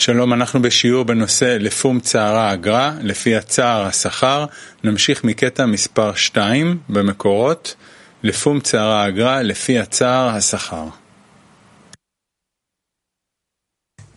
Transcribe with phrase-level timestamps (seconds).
[0.00, 4.46] שלום, אנחנו בשיעור בנושא לפום צערה אגרה, לפי הצער השכר.
[4.84, 7.74] נמשיך מקטע מספר 2 במקורות,
[8.22, 10.84] לפום צערה אגרה, לפי הצער השכר.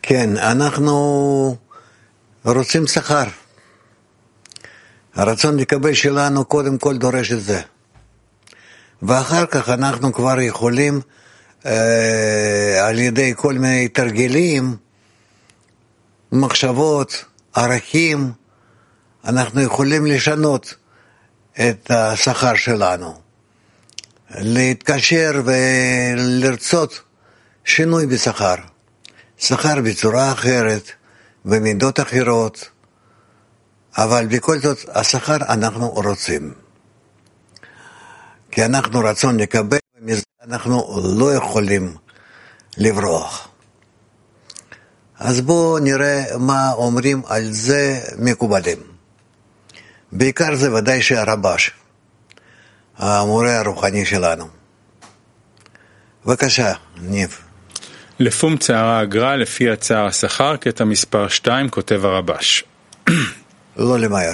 [0.02, 1.56] כן, אנחנו
[2.46, 3.28] רוצים שכר.
[5.16, 7.62] הרצון לקבל שלנו קודם כל דורש את זה.
[9.02, 11.02] ואחר כך אנחנו כבר יכולים
[11.66, 14.83] אה, על ידי כל מיני תרגילים,
[16.34, 18.32] מחשבות, ערכים,
[19.26, 20.74] אנחנו יכולים לשנות
[21.54, 23.14] את השכר שלנו.
[24.36, 27.02] להתקשר ולרצות
[27.66, 28.56] שינוי בשכר.
[29.38, 30.92] שכר בצורה אחרת,
[31.46, 32.70] במידות אחרות,
[33.98, 36.54] אבל בכל זאת השכר אנחנו רוצים.
[38.52, 41.96] כי אנחנו רצון לקבל, ומזה אנחנו לא יכולים
[42.78, 43.53] לברוח.
[45.20, 48.78] אז בואו נראה מה אומרים על זה מקובלים.
[50.12, 51.72] בעיקר זה ודאי שהרבש,
[52.98, 54.48] המורה הרוחני שלנו.
[56.26, 57.40] בבקשה, ניב.
[58.20, 62.64] לפום צערה אגרה, לפי הצער השכר, קטע מספר 2, כותב הרבש.
[63.78, 64.34] לא למהר.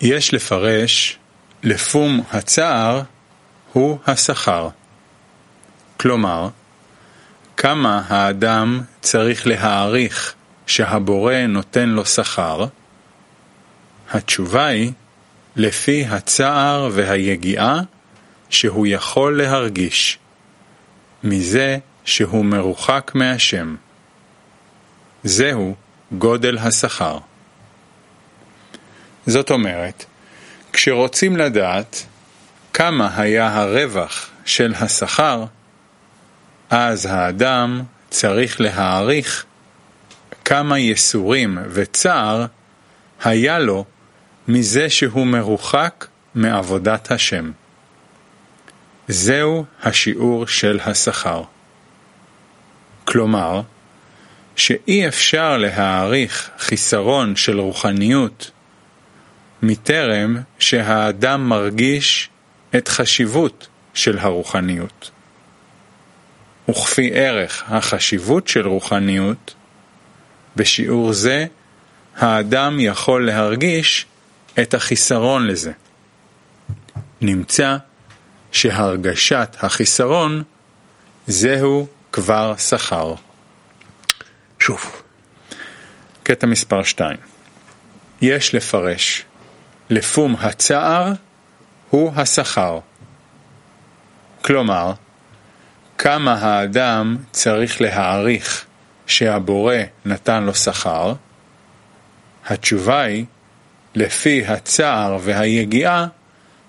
[0.00, 1.18] יש לפרש
[1.62, 3.02] לפום הצער
[3.72, 4.68] הוא השכר.
[6.00, 6.48] כלומר,
[7.62, 10.34] כמה האדם צריך להעריך
[10.66, 12.66] שהבורא נותן לו שכר?
[14.10, 14.92] התשובה היא,
[15.56, 17.80] לפי הצער והיגיעה
[18.50, 20.18] שהוא יכול להרגיש,
[21.24, 23.76] מזה שהוא מרוחק מהשם.
[25.24, 25.74] זהו
[26.12, 27.18] גודל השכר.
[29.26, 30.04] זאת אומרת,
[30.72, 32.06] כשרוצים לדעת
[32.72, 35.44] כמה היה הרווח של השכר,
[36.74, 39.44] אז האדם צריך להעריך
[40.44, 42.46] כמה ייסורים וצער
[43.24, 43.84] היה לו
[44.48, 47.50] מזה שהוא מרוחק מעבודת השם.
[49.08, 51.42] זהו השיעור של השכר.
[53.04, 53.62] כלומר,
[54.56, 58.50] שאי אפשר להעריך חיסרון של רוחניות
[59.62, 62.28] מטרם שהאדם מרגיש
[62.76, 65.10] את חשיבות של הרוחניות.
[66.68, 69.54] וכפי ערך החשיבות של רוחניות,
[70.56, 71.46] בשיעור זה
[72.16, 74.06] האדם יכול להרגיש
[74.62, 75.72] את החיסרון לזה.
[77.20, 77.76] נמצא
[78.52, 80.42] שהרגשת החיסרון
[81.26, 83.14] זהו כבר שכר.
[84.58, 85.02] שוב.
[86.22, 87.16] קטע מספר 2
[88.22, 89.24] יש לפרש
[89.90, 91.12] לפום הצער
[91.90, 92.78] הוא השכר.
[94.42, 94.92] כלומר,
[96.02, 98.64] כמה האדם צריך להעריך
[99.06, 101.14] שהבורא נתן לו שכר?
[102.46, 103.24] התשובה היא,
[103.94, 106.06] לפי הצער והיגיעה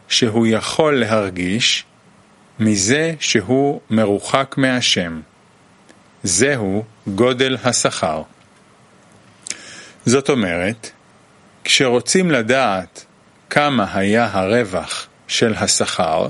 [0.07, 1.85] שהוא יכול להרגיש
[2.59, 5.21] מזה שהוא מרוחק מהשם.
[6.23, 8.21] זהו גודל השכר.
[10.05, 10.91] זאת אומרת,
[11.63, 13.05] כשרוצים לדעת
[13.49, 16.27] כמה היה הרווח של השכר,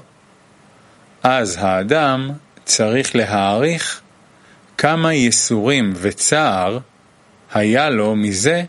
[1.23, 2.31] אז האדם
[2.65, 4.01] צריך להעריך
[4.77, 6.79] כמה ייסורים וצער
[7.53, 8.63] היה לו מזה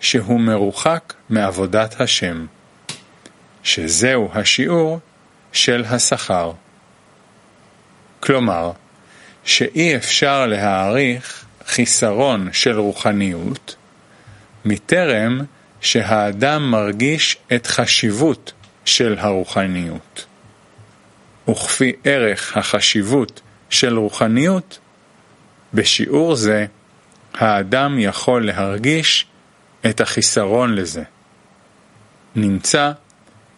[0.00, 2.46] שהוא מרוחק מעבודת השם,
[3.62, 4.98] שזהו השיעור
[5.52, 6.52] של השכר.
[8.20, 8.72] כלומר,
[9.44, 13.76] שאי אפשר להעריך חיסרון של רוחניות,
[14.64, 15.40] מטרם
[15.80, 18.52] שהאדם מרגיש את חשיבות
[18.84, 20.27] של הרוחניות.
[21.48, 24.78] וכפי ערך החשיבות של רוחניות,
[25.74, 26.66] בשיעור זה
[27.34, 29.26] האדם יכול להרגיש
[29.90, 31.02] את החיסרון לזה.
[32.36, 32.92] נמצא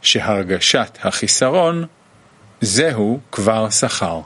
[0.03, 1.85] שהרגשת החיסרון
[2.61, 4.21] זהו כבר שכר.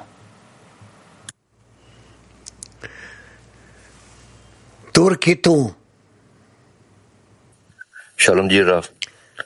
[4.93, 5.73] טור קיטור.
[8.49, 8.85] Diyor Rav.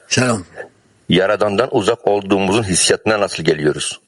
[0.07, 0.43] שלום.
[1.09, 3.99] Yaradandan uzak olduğumuzun hissiyatına nasıl geliyoruz?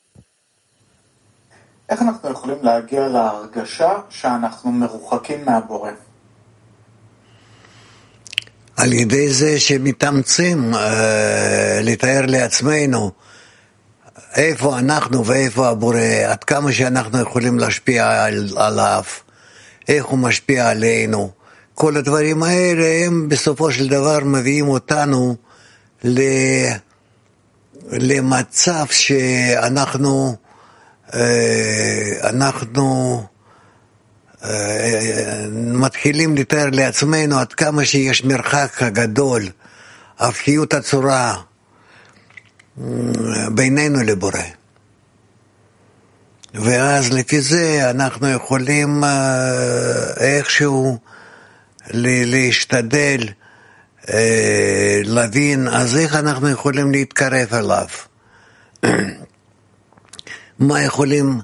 [1.91, 5.91] איך אנחנו יכולים להגיע להרגשה שאנחנו מרוחקים מהבורא?
[8.77, 13.11] על ידי זה שמתאמצים אה, לתאר לעצמנו
[14.35, 19.03] איפה אנחנו ואיפה הבורא, עד כמה שאנחנו יכולים להשפיע על, עליו,
[19.87, 21.31] איך הוא משפיע עלינו.
[21.73, 25.35] כל הדברים האלה הם בסופו של דבר מביאים אותנו
[26.03, 26.21] ל...
[27.91, 30.35] למצב שאנחנו
[32.23, 33.23] אנחנו
[35.55, 39.43] מתחילים לתאר לעצמנו עד כמה שיש מרחק גדול,
[40.19, 41.35] הפכיות הצורה
[43.51, 44.41] בינינו לבורא.
[46.53, 49.03] ואז לפי זה אנחנו יכולים
[50.17, 50.97] איכשהו
[51.93, 53.19] להשתדל
[55.03, 57.87] להבין, אז איך אנחנו יכולים להתקרב אליו?
[60.61, 61.39] מה יכולים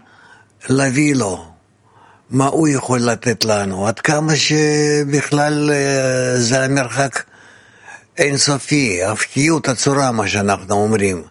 [0.69, 1.46] להביא לו?
[2.30, 3.88] מה הוא יכול לתת לנו?
[3.88, 5.72] עד כמה שבכלל
[6.38, 7.24] זה המרחק
[8.18, 11.24] אינסופי, הפכיות הצורה, מה שאנחנו אומרים,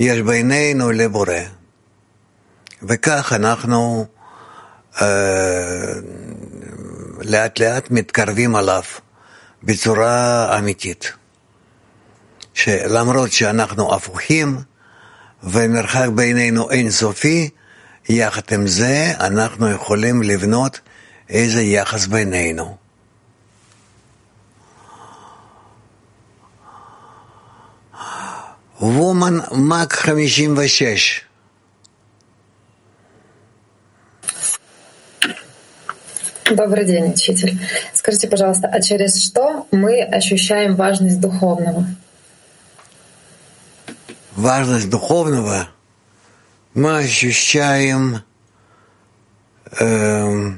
[0.00, 1.40] יש בינינו לבורא.
[2.82, 4.06] וכך אנחנו
[5.02, 5.92] אה,
[7.22, 8.82] לאט לאט מתקרבים עליו
[9.62, 11.12] בצורה אמיתית.
[12.54, 14.71] שלמרות שאנחנו הפוכים
[15.43, 17.49] ומרחק בינינו אינסופי,
[18.09, 20.79] יחד עם זה אנחנו יכולים לבנות
[21.29, 22.77] איזה יחס בינינו.
[28.81, 31.23] וומן מק 56
[36.49, 37.59] Добрый день, учитель.
[37.93, 41.85] Скажите, пожалуйста, а через что мы ощущаем важность духовного?
[44.36, 45.68] Важность духовного
[46.72, 48.22] мы ощущаем
[49.78, 50.52] э,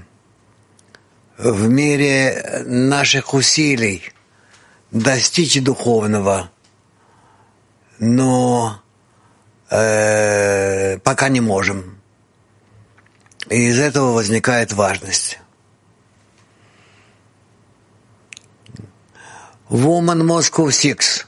[1.38, 4.12] в мере наших усилий
[4.92, 6.52] достичь духовного,
[7.98, 8.80] но
[9.70, 12.00] э, пока не можем.
[13.50, 15.40] И из этого возникает важность.
[19.68, 21.26] Woman Moscow Six.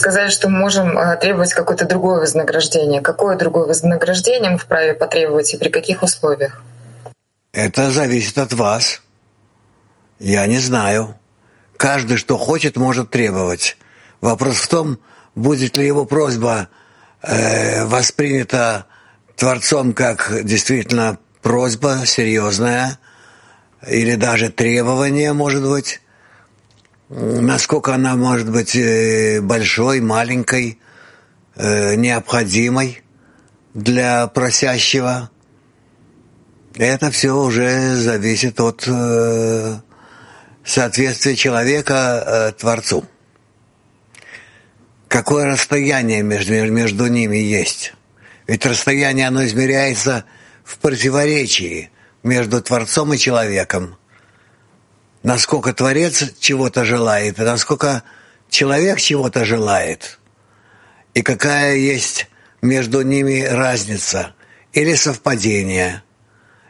[0.00, 3.02] Сказали, что мы можем э, требовать какое-то другое вознаграждение.
[3.02, 6.62] Какое другое вознаграждение мы вправе потребовать и при каких условиях?
[7.52, 9.02] Это зависит от вас.
[10.18, 11.16] Я не знаю.
[11.76, 13.76] Каждый, что хочет, может требовать.
[14.22, 14.98] Вопрос в том,
[15.34, 16.68] будет ли его просьба
[17.20, 18.86] э, воспринята
[19.36, 22.98] Творцом как действительно просьба серьезная,
[23.86, 26.00] или даже требование, может быть,
[27.10, 30.78] насколько она может быть э, большой, маленькой,
[31.56, 33.02] э, необходимой
[33.74, 35.30] для просящего.
[36.76, 39.80] Это все уже зависит от э,
[40.64, 43.04] соответствия человека Творцу.
[45.08, 47.94] Какое расстояние между, между ними есть?
[48.46, 50.24] Ведь расстояние, оно измеряется
[50.64, 51.90] в противоречии–
[52.22, 53.96] между Творцом и человеком.
[55.22, 58.02] Насколько Творец чего-то желает, и насколько
[58.48, 60.18] человек чего-то желает.
[61.12, 62.28] И какая есть
[62.62, 64.34] между ними разница
[64.72, 66.02] или совпадение.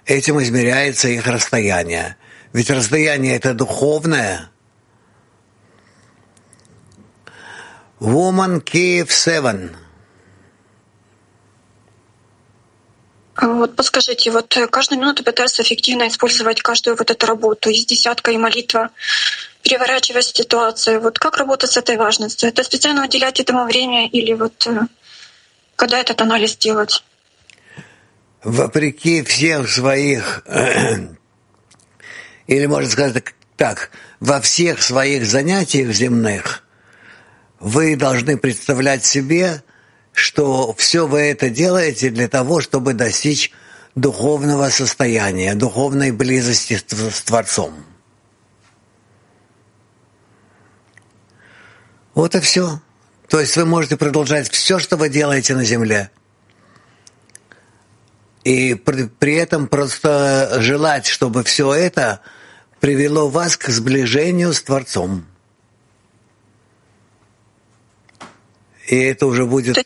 [0.04, 2.16] Этим измеряется их расстояние.
[2.52, 4.50] Ведь расстояние это духовное.
[8.00, 9.70] Woman Kiev 7.
[13.40, 18.32] Вот подскажите, вот э, каждую минуту пытаются эффективно использовать каждую вот эту работу из десятка
[18.32, 18.90] и молитва,
[19.62, 21.00] переворачивая ситуацию.
[21.00, 22.48] Вот как работать с этой важностью?
[22.48, 24.80] Это специально уделять этому время или вот э,
[25.76, 27.02] когда этот анализ делать?
[28.42, 30.44] Вопреки всех своих,
[32.46, 33.24] или можно сказать
[33.56, 36.64] так, во всех своих занятиях земных
[37.58, 39.62] вы должны представлять себе,
[40.12, 43.52] что все вы это делаете для того, чтобы достичь
[43.94, 47.74] духовного состояния, духовной близости с Творцом.
[52.14, 52.80] Вот и все.
[53.28, 56.10] То есть вы можете продолжать все, что вы делаете на земле.
[58.42, 62.20] И при, этом просто желать, чтобы все это
[62.80, 65.26] привело вас к сближению с Творцом.
[68.88, 69.76] И это уже будет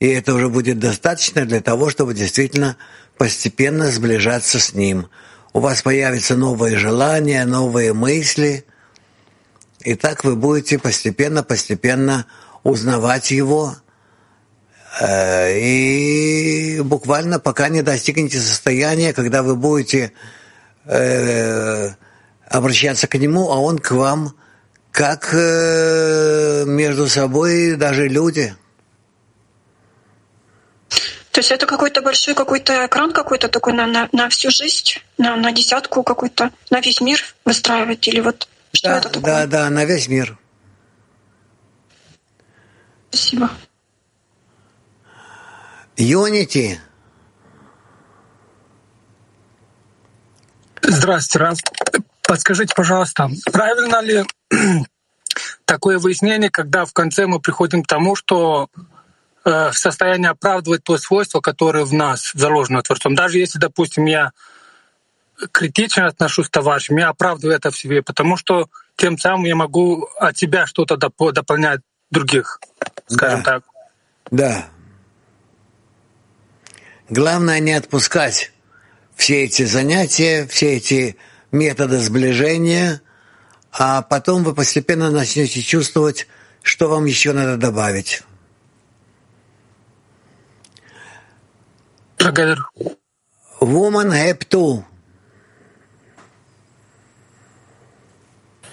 [0.00, 2.76] и это уже будет достаточно для того, чтобы действительно
[3.18, 5.08] постепенно сближаться с Ним.
[5.52, 8.64] У вас появятся новые желания, новые мысли,
[9.80, 12.26] и так вы будете постепенно-постепенно
[12.62, 13.76] узнавать Его,
[15.00, 20.12] э, и буквально пока не достигнете состояния, когда вы будете
[20.86, 21.90] э,
[22.48, 24.34] обращаться к Нему, а Он к вам,
[24.92, 28.54] как э, между собой даже люди–
[31.30, 35.36] то есть это какой-то большой какой-то экран какой-то такой на, на, на всю жизнь, на,
[35.36, 39.22] на десятку какой-то, на весь мир выстраивать или вот что да, это такое?
[39.22, 40.38] Да, да, на весь мир.
[43.10, 43.50] Спасибо.
[45.96, 46.78] Unity.
[50.82, 51.58] Здравствуйте, Рас.
[52.22, 54.24] Подскажите, пожалуйста, правильно ли
[55.64, 58.68] такое выяснение, когда в конце мы приходим к тому, что
[59.44, 63.14] в состоянии оправдывать то свойство, которое в нас заложено Творцом.
[63.14, 64.32] Даже если, допустим, я
[65.52, 70.08] критично отношусь к товарищам, я оправдываю это в себе, потому что тем самым я могу
[70.18, 71.80] от себя что-то доп- дополнять
[72.10, 72.60] других,
[73.08, 73.52] скажем Да.
[73.52, 73.64] так.
[74.30, 74.66] Да.
[77.08, 78.52] Главное не отпускать
[79.16, 81.16] все эти занятия, все эти
[81.50, 83.00] методы сближения,
[83.72, 86.28] а потом вы постепенно начнете чувствовать,
[86.62, 88.22] что вам еще надо добавить.
[92.26, 92.54] अगर
[93.60, 94.82] women have to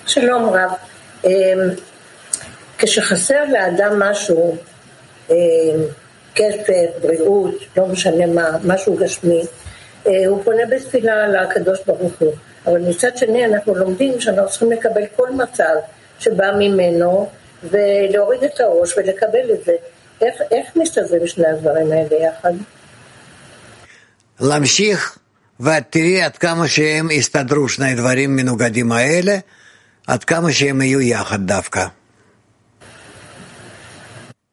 [0.07, 0.71] שלום רב,
[1.23, 1.29] אמ,
[2.77, 4.55] כשחסר לאדם משהו,
[5.29, 5.35] אמ,
[6.35, 9.41] כסף, בריאות, לא משנה מה, משהו גשמי,
[10.07, 12.33] אה, הוא פונה בתפילה לקדוש ברוך הוא.
[12.65, 15.75] אבל מצד שני אנחנו לומדים שאנחנו צריכים לקבל כל מצב
[16.19, 17.29] שבא ממנו
[17.63, 19.73] ולהוריד את הראש ולקבל את זה.
[20.21, 22.53] איך, איך מסתדרים שני הדברים האלה יחד?
[24.39, 25.17] להמשיך
[25.59, 29.37] ואת עד כמה שהם יסתדרו שני דברים מנוגדים האלה,
[30.07, 31.87] עד כמה שהם יהיו יחד דווקא.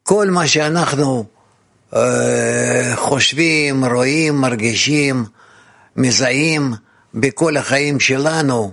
[0.02, 1.24] כל מה שאנחנו
[1.96, 5.24] אה, חושבים, רואים, מרגישים,
[5.96, 6.74] מזהים
[7.14, 8.72] בכל החיים שלנו,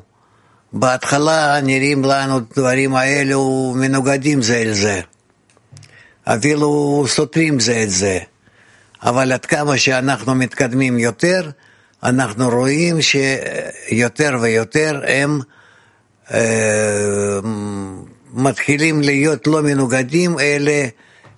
[0.74, 5.01] בהתחלה נראים לנו דברים האלו מנוגדים זה אל זה,
[6.24, 8.20] אפילו סותרים זה את זה.
[9.03, 11.50] אבל עד כמה שאנחנו מתקדמים יותר,
[12.03, 15.39] אנחנו רואים שיותר ויותר הם
[16.34, 17.39] אה,
[18.34, 20.72] מתחילים להיות לא מנוגדים, אלא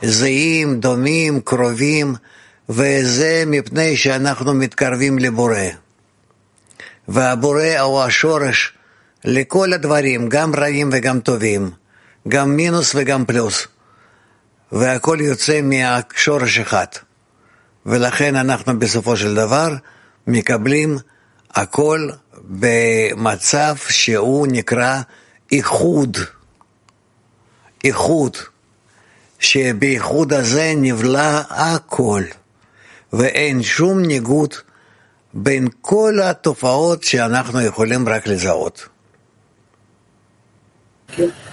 [0.01, 2.15] זהים, דומים, קרובים,
[2.69, 5.59] וזה מפני שאנחנו מתקרבים לבורא.
[7.07, 8.73] והבורא הוא השורש
[9.25, 11.71] לכל הדברים, גם רעים וגם טובים,
[12.27, 13.67] גם מינוס וגם פלוס,
[14.71, 16.87] והכל יוצא מהשורש אחד.
[17.85, 19.69] ולכן אנחנו בסופו של דבר
[20.27, 20.97] מקבלים
[21.51, 22.09] הכל
[22.43, 25.01] במצב שהוא נקרא
[25.51, 26.17] איחוד.
[27.83, 28.37] איחוד,
[29.39, 32.23] שבאיחוד הזה נבלע הכל,
[33.13, 34.53] ואין שום ניגוד
[35.33, 38.87] בין כל התופעות שאנחנו יכולים רק לזהות.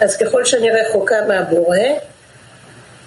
[0.00, 1.76] אז ככל שאני רחוקה מהבורא,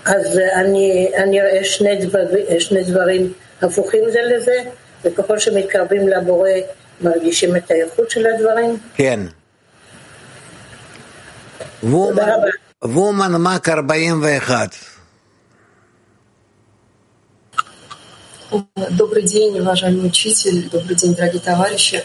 [0.04, 2.20] אז אני, אני אראה שני, דבר,
[2.58, 4.56] שני דברים הפוכים זה לזה,
[5.04, 6.50] וככל שמתקרבים לבורא
[7.00, 8.76] מרגישים את האיכות של הדברים.
[8.94, 9.20] כן.
[11.82, 12.48] וומן, רבה.
[12.84, 14.98] וומן מק 41.
[18.96, 22.02] Добрый день, уважаемый учитель, добрый день, дорогие товарищи.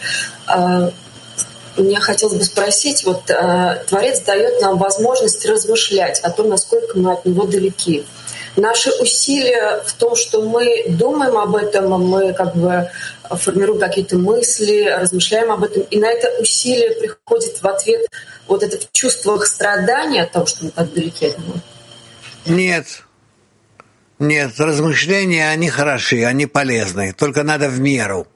[1.77, 6.97] А, Мне хотелось бы спросить, вот а, Творец дает нам возможность размышлять о том, насколько
[6.97, 8.05] мы от Него далеки.
[8.55, 12.89] Наши усилия в том, что мы думаем об этом, мы как бы
[13.29, 18.07] формируем какие-то мысли, размышляем об этом, и на это усилие приходит в ответ
[18.47, 21.55] вот это в страдания от того, что мы так далеки от Него.
[22.47, 23.03] Нет.
[24.17, 27.13] Нет, размышления, они хороши, они полезны.
[27.13, 28.27] Только надо в меру,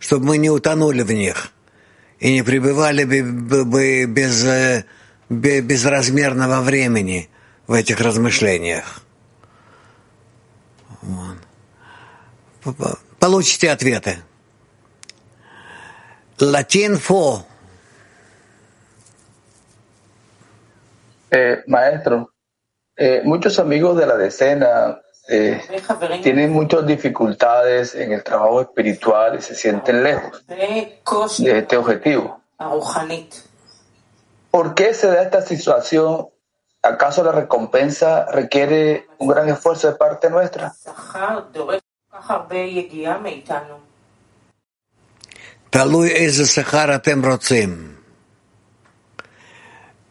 [0.00, 1.52] чтобы мы не утонули в них
[2.20, 4.84] и не пребывали бы, без, э,
[5.28, 7.30] бе- безразмерного времени
[7.66, 9.02] в этих размышлениях.
[11.02, 11.38] Вот.
[13.18, 14.18] Получите ответы.
[16.40, 17.44] Латин фо.
[21.30, 22.30] Eh, maestro,
[22.96, 24.98] eh, muchos amigos de la decena
[25.29, 31.59] eh, וחברים, tienen muchas dificultades en el trabajo espiritual y se sienten lejos וקושי de
[31.59, 32.41] este objetivo.
[32.59, 33.43] הרוחנית.
[34.51, 36.27] ¿Por qué se da esta situación?
[36.83, 40.71] ¿Acaso la recompensa requiere un gran esfuerzo de parte nuestra?
[40.83, 43.75] שכר דורש כל כך הרבה יגיעה מאיתנו.
[45.69, 47.95] תלוי איזה שכר אתם רוצים.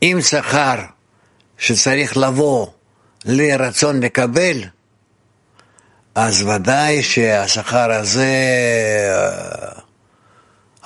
[0.02, 0.74] אם שכר
[1.58, 2.66] שצריך לבוא
[3.24, 4.58] לרצון לקבל,
[6.19, 8.33] אז ודאי שהשכר הזה
[9.09, 9.81] אה,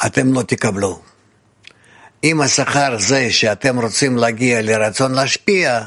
[0.05, 1.01] אתם לא תקבלו.
[2.23, 5.81] אם השכר זה שאתם רוצים להגיע לרצון להשפיע,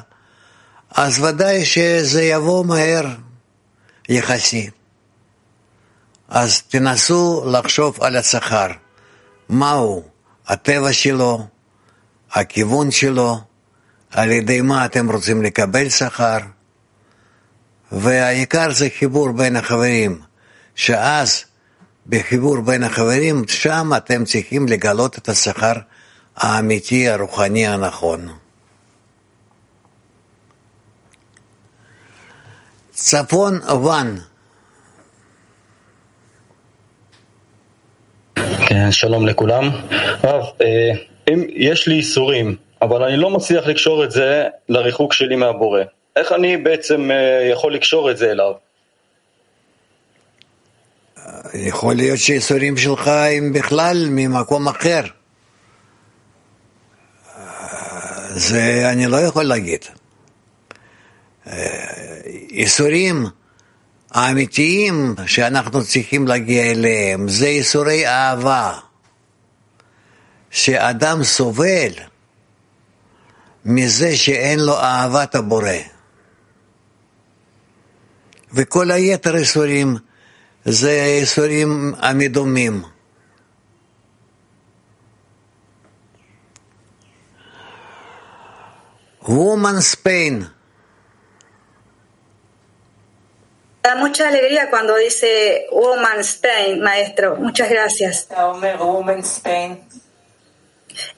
[0.91, 3.07] אז ודאי שזה יבוא מהר
[4.09, 4.71] יחסי.
[6.29, 8.69] אז תנסו לחשוב על השכר.
[9.49, 10.05] מהו
[10.47, 11.47] הטבע שלו,
[12.33, 13.41] הכיוון שלו,
[14.11, 16.39] על ידי מה אתם רוצים לקבל שכר,
[17.95, 20.21] והעיקר זה חיבור בין החברים,
[20.75, 21.45] שאז
[22.07, 25.73] בחיבור בין החברים, שם אתם צריכים לגלות את השכר
[26.37, 28.29] האמיתי, הרוחני הנכון.
[32.91, 34.17] צפון וואן,
[38.67, 39.71] כן, שלום לכולם.
[40.23, 40.91] הרב, אה,
[41.29, 45.83] אם יש לי איסורים, אבל אני לא מצליח לקשור את זה לריחוק שלי מהבורא,
[46.17, 48.53] איך אני בעצם אה, יכול לקשור את זה אליו?
[51.55, 55.01] יכול להיות שהייסורים שלך הם בכלל ממקום אחר.
[58.31, 59.85] זה אני לא יכול להגיד.
[62.51, 63.27] ייסורים
[64.11, 68.79] האמיתיים שאנחנו צריכים להגיע אליהם זה ייסורי אהבה.
[70.51, 71.93] שאדם סובל
[73.65, 75.94] מזה שאין לו אהבת הבורא.
[78.54, 79.96] וכל היתר ייסורים
[80.66, 82.84] זה ייסורים המדומים.
[89.30, 90.50] Woman Spain.
[93.84, 97.36] Da mucha alegría cuando dice Woman Spain, maestro.
[97.36, 98.28] Muchas gracias.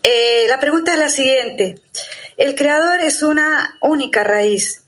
[0.03, 1.81] Eh, la pregunta es la siguiente.
[2.35, 4.83] El creador es una única raíz.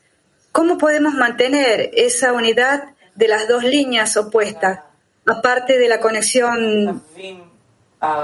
[0.58, 2.84] ¿Cómo podemos mantener esa unidad
[3.16, 4.80] de las dos líneas opuestas?
[5.26, 7.04] Aparte de la conexión,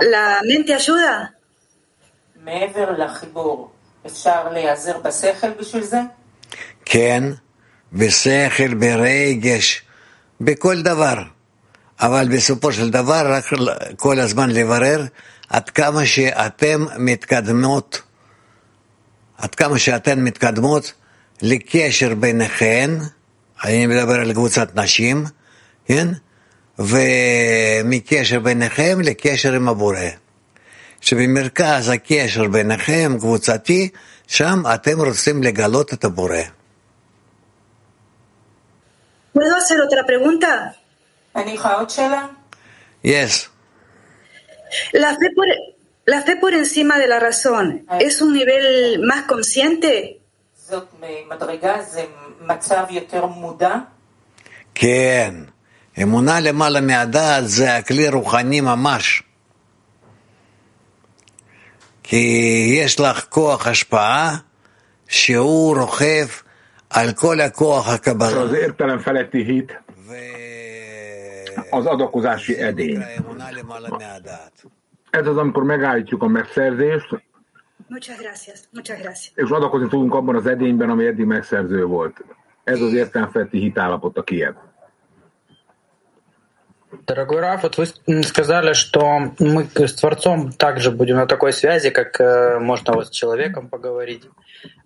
[0.01, 1.33] ¿la mente ayuda?
[6.85, 7.23] כן,
[7.93, 9.81] בשכל, ברגש,
[10.41, 11.23] בכל דבר.
[11.99, 13.45] אבל בסופו של דבר רק
[13.97, 15.05] כל הזמן לברר
[15.49, 18.01] עד כמה שאתם מתקדמות,
[19.37, 20.93] עד כמה שאתן מתקדמות
[21.42, 22.90] לקשר ביניכן,
[23.64, 25.24] אני מדבר על קבוצת נשים,
[25.86, 26.08] כן?
[26.78, 29.98] ומקשר ביניכם לקשר עם הבורא.
[31.00, 33.88] שבמרכז הקשר ביניכם, קבוצתי,
[34.26, 36.42] שם אתם רוצים לגלות את הבורא.
[39.34, 40.76] ¿Puedo hacer otra pregunta?
[43.02, 43.50] Yes.
[44.92, 45.46] La fe por,
[46.06, 50.20] la fe por encima de la razón es un nivel más consciente.
[54.74, 55.34] כן,
[56.02, 59.22] אמונה למעלה מהדעת זה הכלי רוחני ממש.
[62.02, 64.36] כי יש לך כוח השפעה
[65.08, 66.26] שהוא רוכב
[66.90, 68.42] על כל הכוח הקבלה.
[68.42, 69.82] Az értelem feletti hit
[71.70, 73.02] az adakozási edény.
[75.10, 77.23] Ez az, amikor megállítjuk a megszerzést,
[77.88, 79.32] Muchas gracias, muchas gracias.
[79.34, 82.24] és adakozni tudunk abban az edényben, ami eddig megszerző volt.
[82.64, 84.54] Ez az értelem feletti hitállapot a Kiev.
[87.04, 92.20] Дорогой Раф, вот вы сказали, что мы с Творцом также будем на такой связи, как
[92.20, 94.22] э, можно вот с человеком поговорить.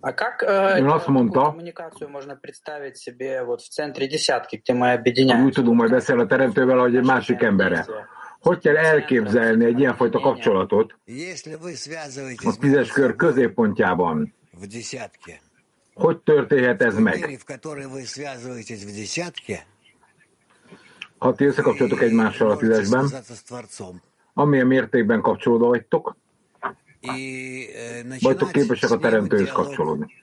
[0.01, 4.91] А как э, эту mondta, коммуникацию можно представить себе вот в центре десятки, где мы
[4.93, 5.45] объединяем?
[5.45, 7.85] úgy tudunk majd beszélni a teremtővel, hogy egy másik emberre.
[8.39, 10.95] Hogy kell elképzelni egy ilyenfajta kapcsolatot
[12.43, 14.33] a tízes kör középpontjában?
[15.93, 17.39] Hogy történhet ez meg?
[21.17, 23.09] Ha ti összekapcsolatok egymással a tízesben,
[24.33, 26.15] amilyen mértékben kapcsolódva vagytok,
[28.19, 30.13] vagytok képesek a teremtőhöz kapcsolódni.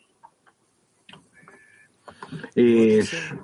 [2.52, 3.35] És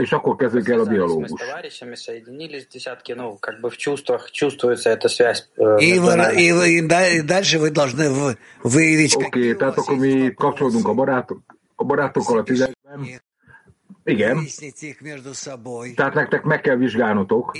[0.00, 1.30] és akkor kezdünk el a dialógus.
[5.78, 5.98] И,
[6.36, 9.16] и, и дальше вы должны выявить...
[9.16, 11.40] Oké, okay, tehát akkor mi kapcsolódunk a, barátok,
[11.76, 13.20] a barátokkal a tizedben.
[14.04, 14.46] Igen.
[15.94, 17.56] Tehát nektek meg kell vizsgálnotok.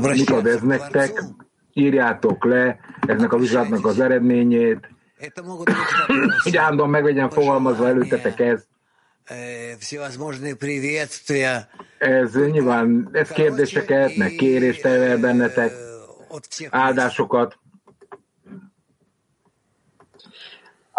[0.00, 1.22] Mit ad ez nektek?
[1.72, 4.93] Írjátok le ennek a vizsgálatnak az eredményét.
[5.23, 8.63] это могут быть вопросы, hogy állandóan meg legyen fogalmazva előttetek ez.
[9.29, 15.71] э, всевозможные приветствия Ez nyilván, ez kérdéseket, meg kérést tevel bennetek,
[16.27, 17.57] от всех áldásokat.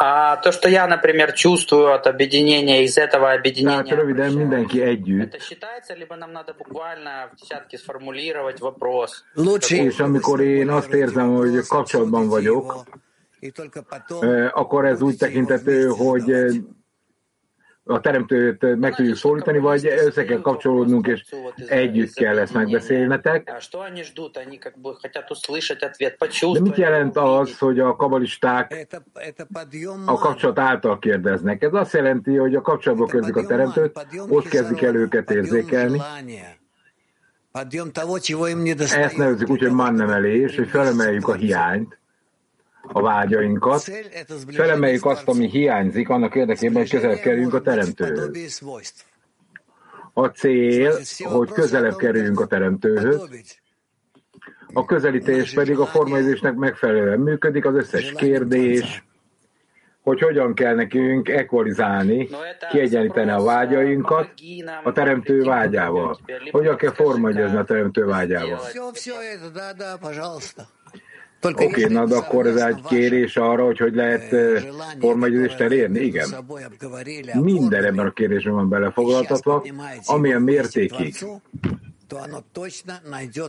[0.03, 5.35] А то, что я, например, чувствую от объединения, из этого Tehát объединения, röviden mindenki együtt,
[5.35, 9.25] это считается, либо нам надо буквально в десятке сформулировать вопрос?
[9.35, 12.85] Лучше és amikor én azt érzem, hogy kapcsolatban vagyok,
[14.54, 16.36] akkor ez úgy tekintető, hogy
[17.88, 21.36] a teremtőt meg tudjuk szólítani, vagy össze kell kapcsolódnunk, és
[21.68, 23.52] együtt kell ezt megbeszélnetek.
[26.54, 28.88] De mit jelent az, hogy a kabalisták
[30.06, 31.64] a kapcsolat által kérdeznek?
[31.64, 36.02] Ez azt jelenti, hogy a kapcsolatba kezdik a teremtőt, ott kezdik el őket érzékelni.
[38.92, 42.00] Ezt nevezzük úgy, hogy mannemelés, hogy felemeljük a hiányt,
[42.92, 43.92] a vágyainkat,
[44.48, 48.62] felemeljük azt, ami hiányzik, annak érdekében, hogy közelebb kerüljünk a Teremtőhöz.
[50.14, 50.94] A cél,
[51.24, 53.30] hogy közelebb kerüljünk a Teremtőhöz,
[54.74, 59.04] a közelítés pedig a formalizésnek megfelelően működik, az összes kérdés,
[60.02, 62.30] hogy hogyan kell nekünk ekvalizálni,
[62.72, 64.30] kiegyenlíteni a vágyainkat
[64.84, 66.20] a teremtő vágyával.
[66.52, 68.60] Hogyan kell formagyozni a teremtő vágyával.
[71.46, 74.36] Oké, okay, na de akkor ez egy kérés arra, hogy hogy lehet
[75.00, 76.00] formagyozást elérni?
[76.00, 76.30] Igen.
[77.34, 79.64] Minden ebben a kérdésben van belefoglaltatva,
[80.06, 81.16] amilyen mértékig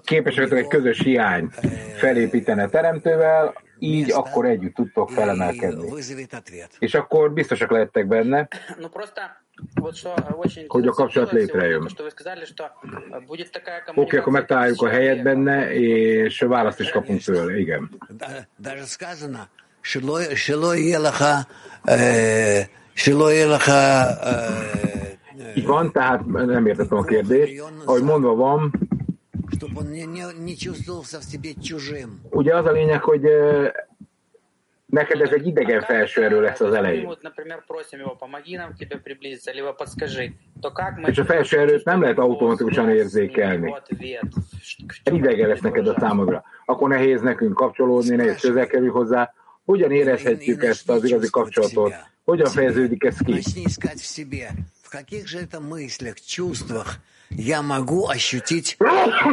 [0.04, 1.50] képesek egy közös hiány
[1.96, 5.92] felépíteni a teremtővel, így akkor együtt tudtok felemelkedni.
[6.78, 8.48] És akkor biztosak lehettek benne,
[10.66, 11.82] hogy a kapcsolat létrejön.
[13.90, 17.90] Oké, okay, akkor megtaláljuk a helyet benne, és választ is kapunk tőle, igen.
[25.54, 27.62] Így van, tehát nem értettem a kérdést.
[27.84, 28.72] Ahogy mondva van,
[32.30, 33.22] ugye az a lényeg, hogy
[34.96, 37.18] neked ez egy idegen felső erő lesz az elején.
[41.06, 43.74] És a felső erőt nem lehet automatikusan érzékelni.
[45.04, 46.44] Idegen lesz neked a számodra.
[46.64, 49.32] Akkor nehéz nekünk kapcsolódni, nehéz közel kerül hozzá.
[49.64, 51.94] Hogyan érezhetjük ezt az igazi kapcsolatot?
[52.24, 53.32] Hogyan fejeződik ez ki?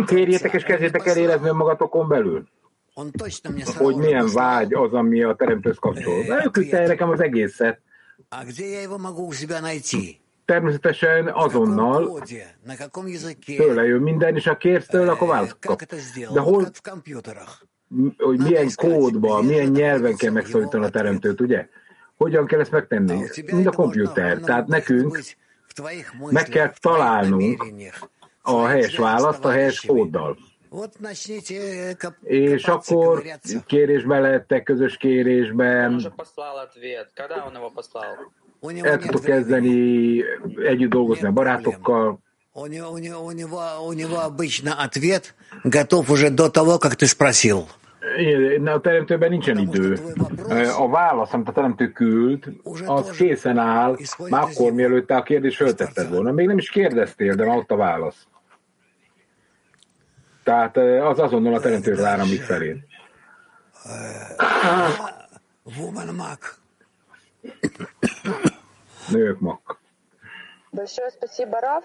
[0.05, 2.47] Kérjétek és kezdjétek el érezni magatokon belül
[3.77, 6.13] hogy milyen vágy az, ami a teremtőz kapcsol.
[6.45, 7.81] Ők küldte nekem az egészet.
[10.45, 12.21] Természetesen azonnal
[13.55, 15.81] tőle jön minden, és ha kérsz tőle, akkor választ kap.
[16.33, 16.71] De hol,
[18.17, 21.67] hogy milyen kódban, milyen nyelven kell megszólítani a teremtőt, ugye?
[22.17, 23.23] Hogyan kell ezt megtenni?
[23.51, 24.37] Mind a komputer.
[24.39, 25.19] Tehát nekünk
[26.29, 27.65] meg kell találnunk
[28.41, 30.37] a helyes választ a helyes kóddal.
[32.22, 33.22] És akkor
[33.66, 36.12] kérésben lettek, közös kérésben.
[38.82, 40.22] El tudtok kezdeni
[40.56, 42.18] együtt dolgozni a barátokkal.
[42.60, 46.96] У него, у, него, у, него, у него обычно ответ готов уже до того, как
[46.96, 47.68] ты спросил.
[48.64, 49.98] A teremtőben nincsen idő.
[50.78, 52.44] A válasz, amit a teremtő küld,
[52.86, 53.96] az készen áll,
[54.28, 56.32] már akkor, mielőtt te a kérdést föltetted volna.
[56.32, 58.26] Még nem is kérdeztél, de már ott a válasz.
[60.44, 62.76] Tehát az azonnal a teremtőre áramlik felé.
[69.08, 69.78] Nők mak.
[70.70, 71.84] Большое спасибо, Раф.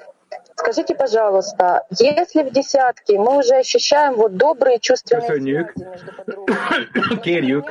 [0.55, 7.65] Скажите, пожалуйста, если в десятке мы уже ощущаем вот добрые чувственные связи между подругами, Kérjük,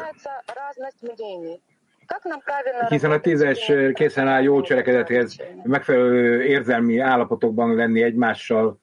[2.88, 8.78] hiszen a tízes készen áll jó cselekedethez, megfelelő érzelmi állapotokban lenni egymással,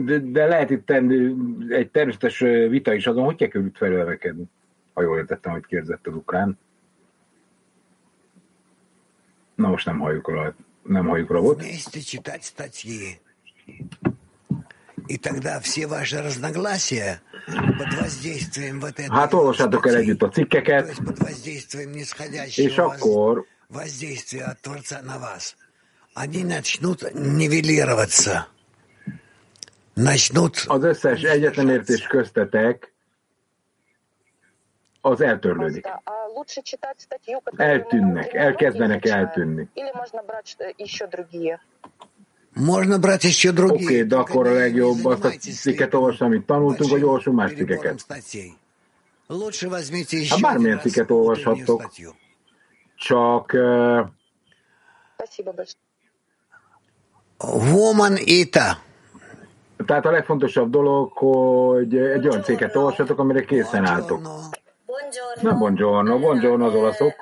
[0.00, 1.34] De, de lehet itt tenni
[1.68, 4.44] egy természetes vita is azon, hogy kell körült felelvekedni,
[4.94, 6.58] ha jól értettem, hogy kérdezett az ukrán.
[9.54, 11.62] Na most nem halljuk a, nem halljuk robot.
[19.08, 21.00] Hát olvassátok el együtt a cikkeket,
[22.56, 23.46] és akkor
[26.16, 28.48] они начнут нивелироваться.
[30.66, 32.92] Az összes egyetemértés köztetek
[35.00, 35.86] az eltörlődik.
[37.56, 39.68] Eltűnnek, elkezdenek eltűnni.
[42.58, 43.84] Можно брать еще другие.
[43.84, 47.52] Oké, okay, de akkor a legjobb azt a cikket olvasni, amit tanultunk, vagy olvasunk más
[47.52, 48.04] cikkeket.
[50.28, 51.92] Hát bármilyen cikket olvashattok,
[52.96, 54.08] csak uh,
[57.72, 58.78] Woman Ita.
[59.85, 64.21] Tehát a legfontosabb dolog, hogy egy olyan céget olvassatok, amire készen álltok.
[65.41, 67.13] Nem buongiorno, buongiorno az olaszok.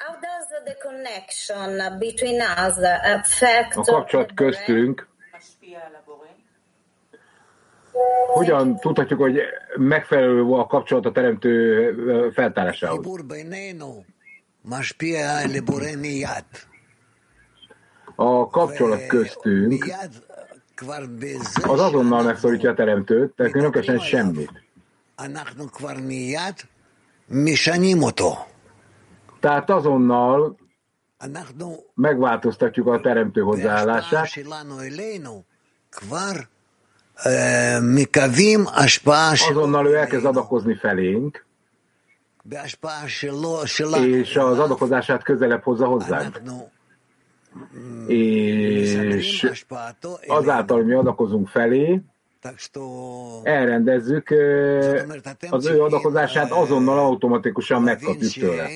[3.75, 5.07] A kapcsolat köztünk
[8.27, 9.39] hogyan tudhatjuk, hogy
[9.75, 13.07] megfelelő a kapcsolat a teremtő feltárásához?
[18.15, 19.85] A kapcsolat köztünk
[21.61, 24.51] az azonnal megszorítja a teremtőt, tehát nem kell semmit.
[29.39, 30.57] Tehát azonnal
[31.95, 34.25] megváltoztatjuk a teremtő hozzáállását,
[39.49, 41.45] azonnal ő elkezd adakozni felénk,
[44.07, 46.41] és az adakozását közelebb hozza hozzánk.
[48.07, 49.53] És
[50.27, 52.01] azáltal, mi adakozunk felé,
[53.43, 54.29] elrendezzük
[55.49, 58.69] az ő adakozását, azonnal automatikusan megkapjuk tőle.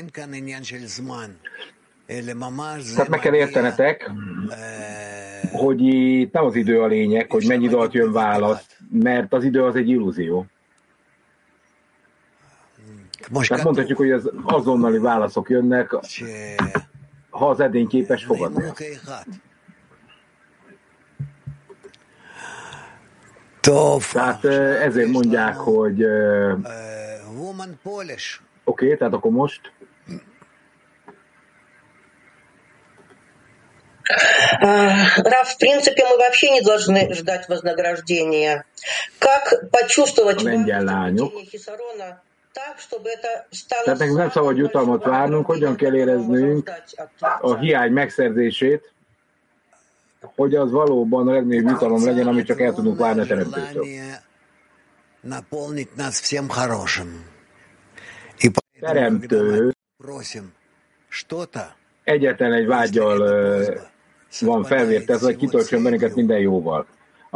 [2.93, 4.11] Tehát meg kell értenetek,
[5.51, 9.43] hogy itt nem az idő a lényeg, hogy mennyi idő alatt jön válasz, mert az
[9.43, 10.45] idő az egy illúzió.
[13.47, 15.97] Tehát mondhatjuk, hogy az azonnali válaszok jönnek,
[17.32, 18.72] ha az edény képes fogadni.
[23.60, 24.44] Tehát
[24.80, 26.04] ezért mondják, hogy
[28.64, 29.72] oké, okay, tehát akkor most
[35.22, 38.64] Раф, в принципе, мы вообще не должны ждать вознаграждения.
[39.18, 42.22] Как почувствовать Хисарона
[43.83, 46.71] tehát nekünk nem szabad jutalmat várnunk, hogyan kell éreznünk
[47.39, 48.91] a hiány megszerzését,
[50.35, 53.85] hogy az valóban a legnagyobb jutalom legyen, amit csak el tudunk várni a teremtőtől.
[58.79, 59.73] Teremtő
[62.03, 63.17] egyetlen egy vágyal
[64.39, 66.85] van felvértezve, hogy kitöltsön bennünket minden jóval.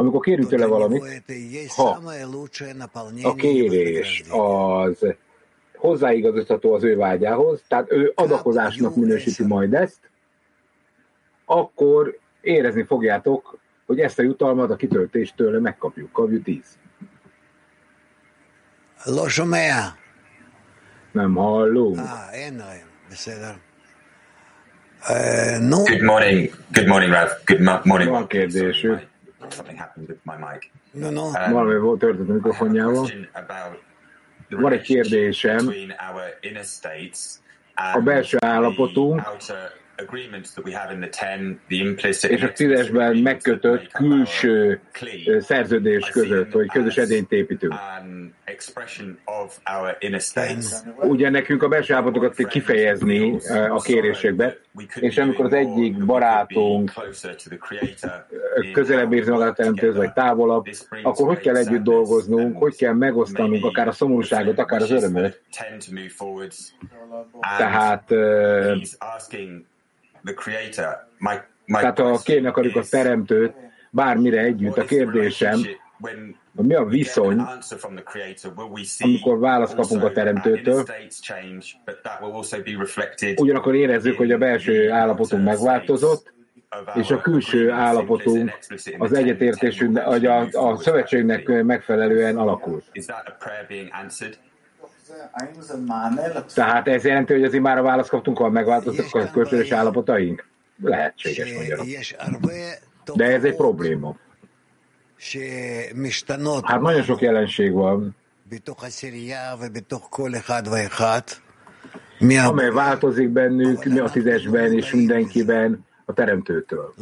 [0.00, 1.22] Amikor kérünk tőle valamit,
[1.76, 2.00] ha
[3.22, 5.06] a kérés az
[5.76, 10.10] hozzáigazítható az ő vágyához, tehát ő adakozásnak minősíti majd ezt,
[11.44, 16.12] akkor érezni fogjátok, hogy ezt a jutalmat a kitöltéstől megkapjuk.
[16.12, 16.78] Kapjuk tíz.
[21.12, 21.98] Nem hallunk.
[25.88, 27.28] Good morning, good morning, Rav.
[27.44, 28.10] Good morning.
[28.10, 29.07] Van kérdésük.
[29.40, 30.70] Something happened with my mic.
[30.92, 31.26] No, no.
[31.26, 33.08] Um, Valami volt történt a mikrofonjával.
[34.48, 35.72] Van egy kérdésem.
[37.94, 39.22] A belső állapotunk
[42.22, 44.80] és a tízesben megkötött külső
[45.38, 47.74] szerződés között, hogy közös edényt építünk.
[51.00, 53.38] Ugye nekünk a belső állapotokat kell kifejezni
[53.70, 54.56] a kérésekbe,
[54.94, 56.92] és amikor az egyik barátunk
[58.72, 60.66] közelebb érzi magát a teremtőz, vagy távolabb,
[61.02, 65.42] akkor hogy kell együtt dolgoznunk, hogy kell megosztanunk akár a szomorúságot, akár az örömöt.
[67.58, 68.10] Tehát
[71.66, 73.54] tehát ha kérni akarjuk a teremtőt,
[73.90, 75.60] bármire együtt, a kérdésem,
[76.00, 77.40] hogy mi a viszony,
[78.98, 80.84] amikor választ kapunk a teremtőtől,
[83.36, 86.32] ugyanakkor érezzük, hogy a belső állapotunk megváltozott,
[86.94, 88.58] és a külső állapotunk
[88.98, 92.82] az egyetértésünk, a, a szövetségnek megfelelően alakul.
[96.54, 100.46] Tehát ez jelenti, hogy már a választ kaptunk, ha megváltoztak a kölcsönös állapotaink?
[100.82, 101.86] Lehetséges magyarok.
[103.14, 104.16] De ez egy probléma.
[106.62, 108.16] Hát nagyon sok jelenség van,
[112.44, 116.94] amely változik bennünk, mi a tízesben és mindenkiben a teremtőtől.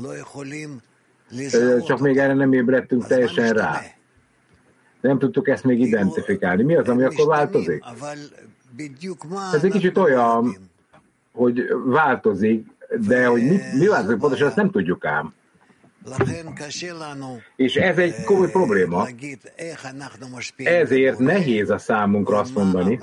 [1.87, 3.83] Csak még erre nem ébredtünk teljesen rá.
[5.01, 6.63] Nem tudtuk ezt még identifikálni.
[6.63, 7.85] Mi az, ami akkor változik?
[9.55, 10.57] Ez egy kicsit olyan,
[11.33, 12.67] hogy változik,
[13.07, 15.35] de hogy mi, mi változik pontosan, azt nem tudjuk ám.
[17.57, 19.07] És ez egy komoly probléma.
[20.57, 22.99] Ezért nehéz a számunkra azt mondani,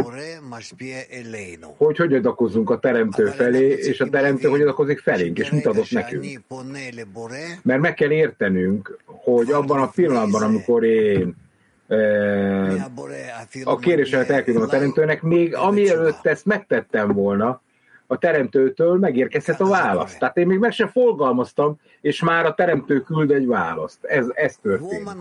[1.78, 5.92] hogy hogy adakozzunk a teremtő felé, és a teremtő hogy adakozik felénk, és mit adott
[5.92, 6.26] nekünk.
[7.62, 11.36] Mert meg kell értenünk, hogy abban a pillanatban, amikor én
[13.65, 17.61] a kérésemet elküldöm a teremtőnek, még amielőtt ezt megtettem volna,
[18.07, 20.17] a teremtőtől megérkezhet a válasz.
[20.17, 24.05] Tehát én még meg sem folgalmaztam, és már a teremtő küld egy választ.
[24.05, 25.17] Ez, ez történt.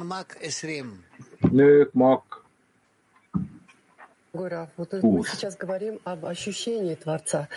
[1.51, 2.45] Nők, mak,
[4.34, 7.47] Гурав, вот мы сейчас говорим об ощущении Творца.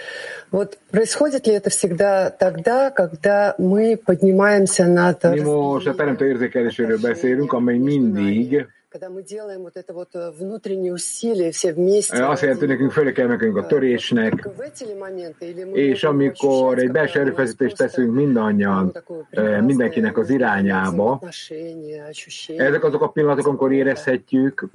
[0.51, 5.23] Вот происходит ли это всегда тогда, когда мы поднимаемся над...
[5.25, 8.67] Mi most a teremtő érzékeléséről beszélünk, amely mindig
[12.10, 14.48] azt jelenti, nekünk föl kell nekünk a törésnek,
[15.74, 18.98] és amikor egy belső erőfeszítést teszünk mindannyian,
[19.62, 21.22] mindenkinek az irányába,
[22.58, 24.68] ezek azok a pillanatok, amikor érezhetjük,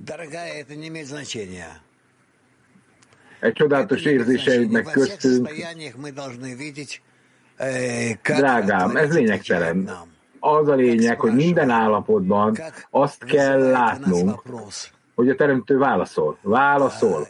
[3.40, 5.50] egy csodálatos érzéseidnek köztünk.
[8.22, 9.90] Drágám, ez lényegtelen.
[10.40, 12.56] Az a lényeg, hogy minden állapotban
[12.90, 14.42] azt kell látnunk,
[15.14, 16.38] hogy a teremtő válaszol.
[16.42, 17.26] Válaszol.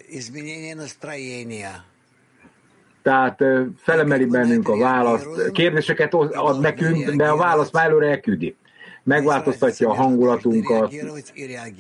[3.03, 3.43] Tehát
[3.77, 8.57] felemeli bennünk a választ, kérdéseket ad nekünk, de a válasz már előre elküldi.
[9.03, 10.93] Megváltoztatja a hangulatunkat,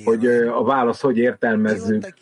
[0.04, 2.14] hogy a válasz hogy értelmezzük.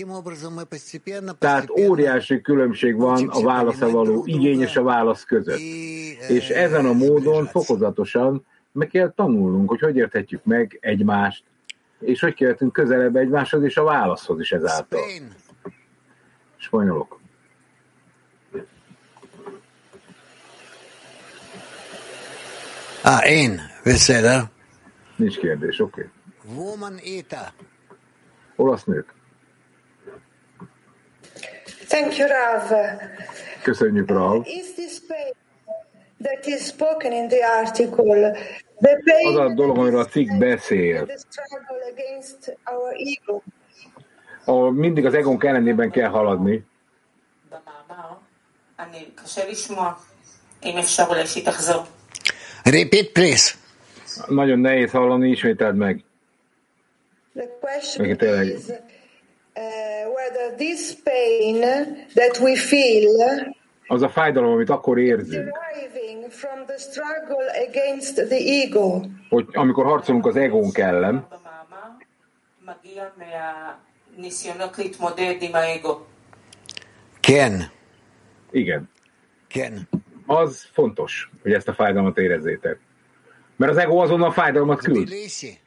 [1.38, 5.60] Tehát óriási különbség van a válaszra való igény és a válasz között.
[6.28, 8.46] És ezen a módon fokozatosan
[8.78, 11.44] meg kell tanulnunk, hogy hogy érthetjük meg egymást,
[12.00, 15.00] és hogy kerültünk közelebb egymáshoz és a válaszhoz is ezáltal.
[16.56, 17.20] Spanyolok.
[23.02, 24.42] Á, én, beszélek.
[25.16, 26.10] Nincs kérdés, oké.
[26.44, 26.56] Okay.
[26.56, 27.52] Woman éta.
[28.56, 29.14] Olasz nők.
[31.88, 32.70] Thank you, Rav.
[33.62, 34.46] Köszönjük, Rav.
[34.46, 34.98] Is this
[36.20, 38.36] that is spoken in the article
[39.24, 41.06] az a dolog, amiről a cikk beszél.
[44.44, 46.64] Ahol mindig az egónk ellenében kell haladni.
[52.62, 53.54] Repeat, please.
[54.26, 56.04] Nagyon nehéz hallani, ismételd meg.
[57.34, 58.46] The question tényleg.
[58.46, 58.68] is
[59.58, 61.60] uh, whether this pain
[62.14, 63.54] that we feel
[63.86, 65.50] Az a fájdalom, amit akkor érzünk,
[66.37, 69.01] from the struggle against the ego.
[69.29, 71.27] hogy amikor harcolunk az egónk ellen,
[77.19, 77.71] Ken.
[78.51, 78.89] igen,
[79.47, 79.89] Ken.
[80.25, 82.79] az fontos, hogy ezt a fájdalmat érezzétek.
[83.55, 85.05] Mert az ego azonnal fájdalmat küld.
[85.05, 85.59] Tbilisi.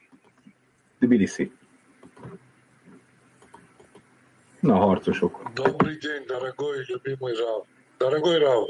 [0.98, 1.52] Tbilisi.
[4.60, 5.50] Na, harcosok.
[5.54, 7.66] Добрый день, дорогой любимый Рав.
[7.98, 8.68] Дорогой Рав,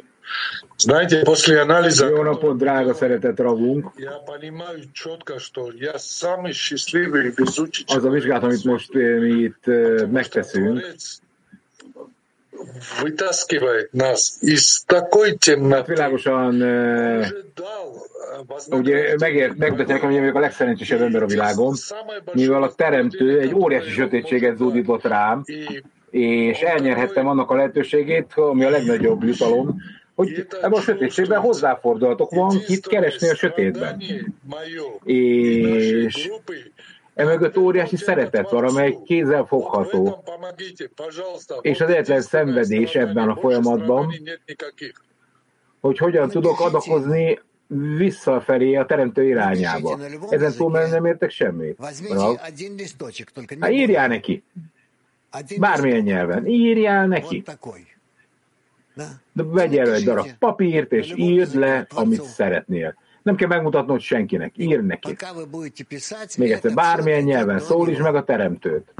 [0.79, 2.09] знаете, после анализа...
[2.09, 3.93] Jó napot, drága szeretett ravunk!
[3.97, 9.19] Я понимаю четко, что я самый счастливый и везучий Az a vizsgát, amit most eh,
[9.21, 11.21] mi itt eh, megteszünk, Творец
[13.01, 15.93] вытаскивает нас из такой hát темноты.
[15.93, 17.29] világosan eh,
[18.71, 21.75] ugye megért, megbetegek, hogy én vagyok a legszerencsésebb ember a világon,
[22.33, 25.45] mivel a teremtő egy óriási sötétséget zúdított rám,
[26.11, 29.77] és elnyerhettem annak a lehetőségét, ami a legnagyobb jutalom,
[30.22, 34.02] hogy ebben a sötétségben hozzáfordulhatok, van kit keresni a sötétben.
[35.04, 36.32] És
[37.14, 40.24] Emögött e óriási szeretet van, amely kézzel fogható.
[41.62, 44.14] És az egyetlen szenvedés ebben a folyamatban,
[45.80, 47.40] hogy hogyan tudok adakozni
[47.98, 50.00] visszafelé a teremtő irányába.
[50.30, 51.78] Ezen túl nem értek semmit.
[53.60, 54.44] Hát írjál neki.
[55.58, 56.48] Bármilyen nyelven.
[56.48, 57.44] Írjál neki.
[59.34, 62.96] De vegyél elő egy darab papírt, és írd le, amit szeretnél.
[63.22, 65.16] Nem kell megmutatnod senkinek, ír neki.
[66.38, 68.94] Még egyszer, bármilyen nyelven szólíts meg a teremtőt.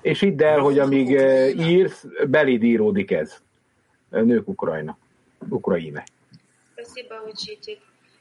[0.00, 3.36] És hidd el, hogy amíg eh, írsz, beléd íródik ez.
[4.10, 4.98] Nők Ukrajna.
[5.48, 6.02] Ukrajina.
[6.74, 7.22] Köszönöm,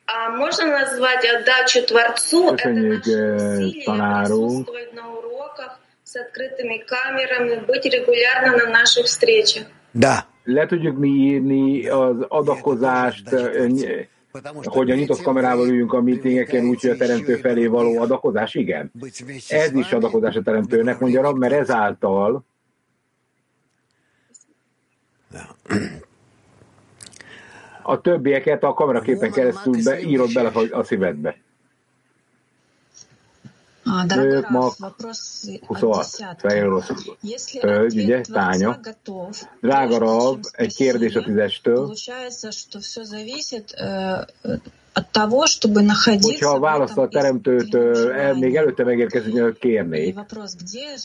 [0.06, 4.64] А можно назвать отдачу Творцу это Köszönjük, наше eh, усилие tanárunk.
[4.64, 9.64] присутствовать на уроках с открытыми камерами, быть регулярно на наших встречах?
[9.92, 10.26] Да.
[10.44, 14.08] Le tudjuk mi írni az adakozást, eh, ny-
[14.64, 18.54] hogy a nyitott kamerával üljünk a meetingeken, úgyhogy a teremtő felé való adakozás?
[18.54, 18.92] Igen.
[19.48, 22.44] Ez is adakozás a teremtőnek, mondja Rab, mert ezáltal
[27.83, 31.35] a többieket a kameraképen keresztül be, írod bele a szívedbe.
[34.07, 34.73] Nők, mag,
[35.67, 36.05] 26,
[36.37, 36.91] fehér orosz.
[37.59, 38.79] Hölgy, ugye, tánya.
[39.61, 41.93] Drága rab, egy kérdés a tízestől.
[46.21, 50.17] Hogyha a választ a teremtőt el, még előtte megérkezni, hogy kérnék,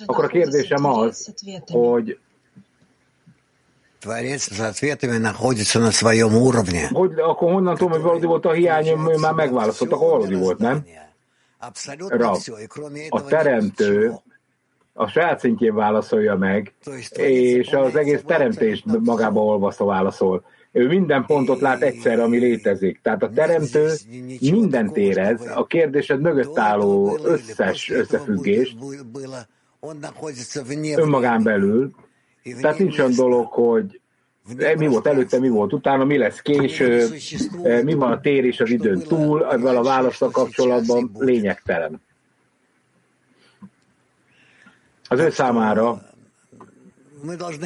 [0.07, 1.35] akkor a kérdésem az,
[1.67, 2.19] hogy
[6.93, 10.27] hogy, akkor honnan tudom, hogy valódi volt a hiányom, ő már megválaszolt, akkor
[13.09, 14.13] a teremtő
[14.93, 16.75] a saját szintjén válaszolja meg,
[17.13, 20.45] és az egész teremtés magába olvasztva válaszol.
[20.73, 23.01] Ő minden pontot lát egyszer, ami létezik.
[23.03, 23.93] Tehát a teremtő
[24.41, 28.77] mindent érez, a kérdésed mögött álló összes összefüggést
[30.97, 31.91] önmagán belül,
[32.61, 34.01] tehát nincs olyan dolog, hogy
[34.77, 37.11] mi volt előtte, mi volt utána, mi lesz később,
[37.85, 42.01] mi van a tér és az időn túl, ezzel a választal kapcsolatban lényegtelen.
[45.09, 46.03] Az ő számára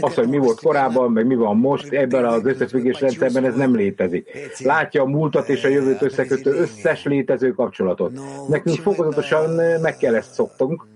[0.01, 3.75] az, hogy mi volt korábban, meg mi van most, ebben az összefüggés rendszerben ez nem
[3.75, 4.31] létezik.
[4.59, 8.13] Látja a múltat és a jövőt összekötő összes létező kapcsolatot.
[8.49, 10.87] Nekünk fokozatosan meg kell ezt szoktunk,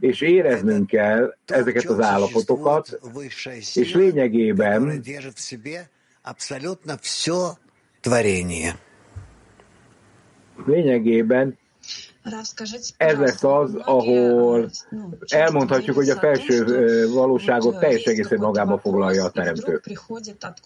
[0.00, 2.98] és éreznünk kell ezeket az állapotokat,
[3.74, 5.02] és lényegében
[10.66, 11.58] lényegében
[12.96, 14.70] ez lesz az, ahol
[15.26, 16.64] elmondhatjuk, hogy a felső
[17.12, 19.80] valóságot teljes egészében magába foglalja a teremtő.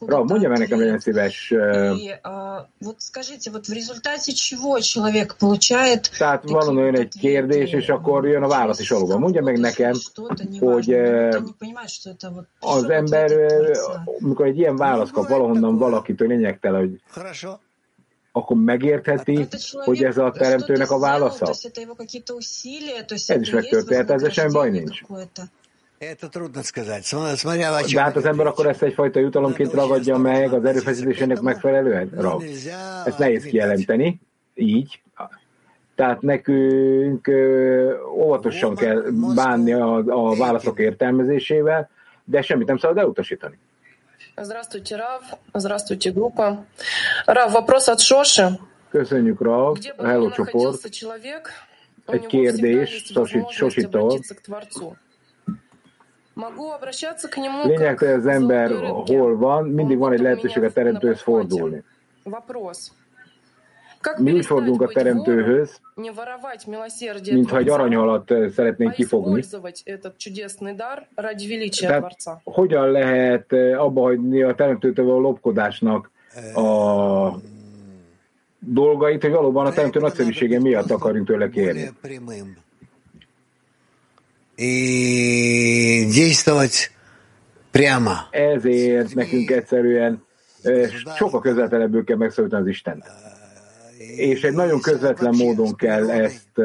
[0.07, 1.55] Ra, mondja meg nekem, legyen szíves.
[6.19, 9.21] Tehát van olyan egy kérdés, és akkor jön a válasz is valóban.
[9.21, 9.95] Mondja meg nekem,
[10.59, 10.95] hogy
[12.61, 13.31] az ember,
[14.21, 17.01] amikor egy ilyen válasz kap valahonnan valakitől lényegtelen, hogy
[18.33, 19.47] akkor megértheti,
[19.85, 21.47] hogy ez a teremtőnek a válasza?
[23.27, 25.01] Ez is megtörtént, ezzel semmi baj nincs.
[27.93, 32.11] De hát az ember akkor ezt egyfajta jutalomként ragadja meg az erőfeszítésének megfelelően?
[32.17, 32.43] Rag.
[33.05, 34.21] Ezt nehéz kijelenteni,
[34.55, 35.03] így.
[35.95, 37.31] Tehát nekünk
[38.17, 39.03] óvatosan kell
[39.35, 41.91] bánni a, a válaszok értelmezésével,
[42.25, 43.59] de semmit nem szabad elutasítani.
[44.38, 45.24] Здравствуйте, Рав.
[45.54, 46.66] Здравствуйте, группа.
[47.26, 48.60] Рав, вопрос от Шоши.
[48.90, 49.78] Köszönjük, Rav.
[49.98, 50.86] Hello, csoport.
[52.06, 53.12] Egy kérdés
[53.50, 54.20] Sositól.
[57.64, 58.72] Lényeg, hogy az ember
[59.08, 61.84] hol van, mindig van egy lehetőség a teremtőhöz fordulni.
[64.19, 65.81] Mi úgy fordulunk a teremtőhöz,
[67.31, 69.45] mintha egy aranyhalat szeretnénk kifogni.
[71.79, 76.11] Tehát hogyan lehet abba hagyni a teremtőtől a lopkodásnak
[76.55, 77.31] a
[78.59, 81.91] dolgait, hogy valóban a teremtő nagyszerűsége miatt akarjunk tőle kérni.
[88.31, 90.25] Ezért nekünk egyszerűen
[91.17, 93.05] sokkal közeltenebből kell megszólítani az Istent
[94.16, 96.62] és egy nagyon közvetlen módon kell ezt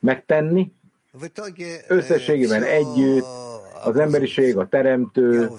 [0.00, 0.72] megtenni.
[1.88, 3.26] Összességében együtt
[3.84, 5.50] az emberiség, a teremtő.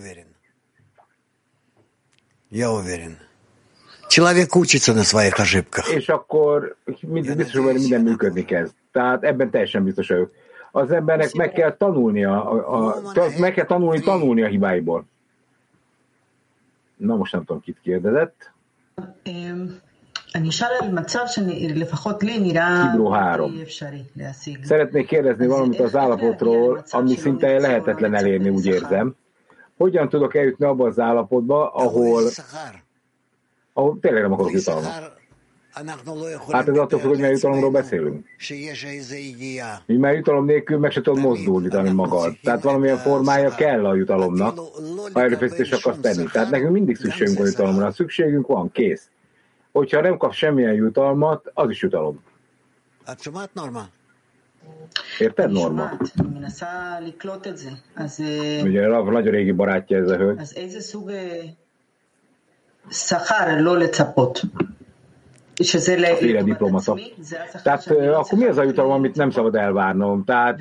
[4.08, 5.88] Человек учится на своих ошибках.
[5.89, 8.74] És akkor biztos, hogy minden működni kezd.
[8.91, 10.32] Tehát ebben teljesen biztos vagyok.
[10.72, 13.02] Az embernek meg kell tanulnia, a, a,
[13.39, 15.06] meg kell tanulni, tanulni a hibáiból.
[16.98, 18.52] Na most nem tudom, kit kérdezett.
[22.91, 23.53] Hibró 3.
[24.63, 29.15] Szeretnék kérdezni valamit az állapotról, ami szinte lehetetlen elérni, úgy érzem.
[29.77, 32.23] Hogyan tudok eljutni abba az állapotba, ahol,
[33.73, 35.20] ahol tényleg nem akarok jutalmat?
[36.53, 38.27] Hát ez attól függ, hogy milyen jutalomról beszélünk.
[39.87, 42.37] Mi már jutalom nélkül meg se tudod mozdulni magad.
[42.43, 44.59] Tehát valamilyen formája kell a jutalomnak,
[45.12, 46.25] ha erőfeszítés akarsz tenni.
[46.33, 47.93] Tehát nekünk mindig szükségünk van jutalomra.
[47.93, 49.09] Szükségünk van, kész.
[49.73, 52.21] Hogyha nem kap semmilyen jutalmat, az is jutalom.
[55.18, 55.91] Érted, Norma?
[58.62, 60.39] Ugye Rav nagyon régi barátja ez a hölgy.
[66.15, 66.99] Féle diplomata.
[67.63, 70.25] Tehát akkor mi az a jutalom, amit nem szabad elvárnom?
[70.25, 70.59] Tehát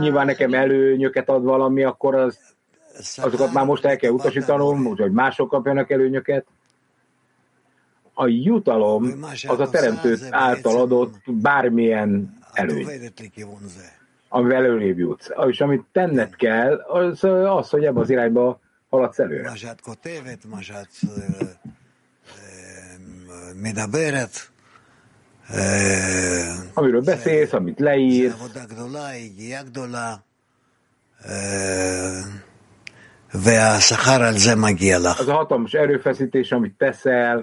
[0.00, 2.38] nyilván nekem előnyöket ad valami, akkor az,
[3.16, 6.46] azokat már most el kell utasítanom, hogy mások kapjanak előnyöket.
[8.14, 12.86] A jutalom az a teremtő által adott bármilyen előny,
[14.28, 15.28] amivel előrébb jutsz.
[15.48, 19.52] És amit tenned kell, az az, hogy ebbe az irányba haladsz előre.
[26.74, 28.34] Amiről beszélsz, amit leírsz.
[35.18, 37.40] Az a hatalmas erőfeszítés, amit teszel,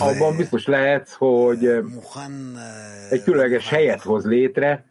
[0.00, 1.66] abban biztos lehetsz, hogy
[3.10, 4.84] egy különleges helyet hoz létre,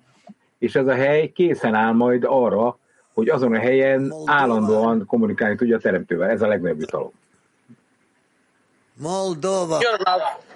[0.60, 2.80] és ez a hely készen áll majd arra,
[3.22, 6.30] hogy azon a helyen állandóan kommunikálni tudja a teremtővel.
[6.30, 7.12] Ez a legnagyobb jutalom.
[8.98, 9.80] Moldova.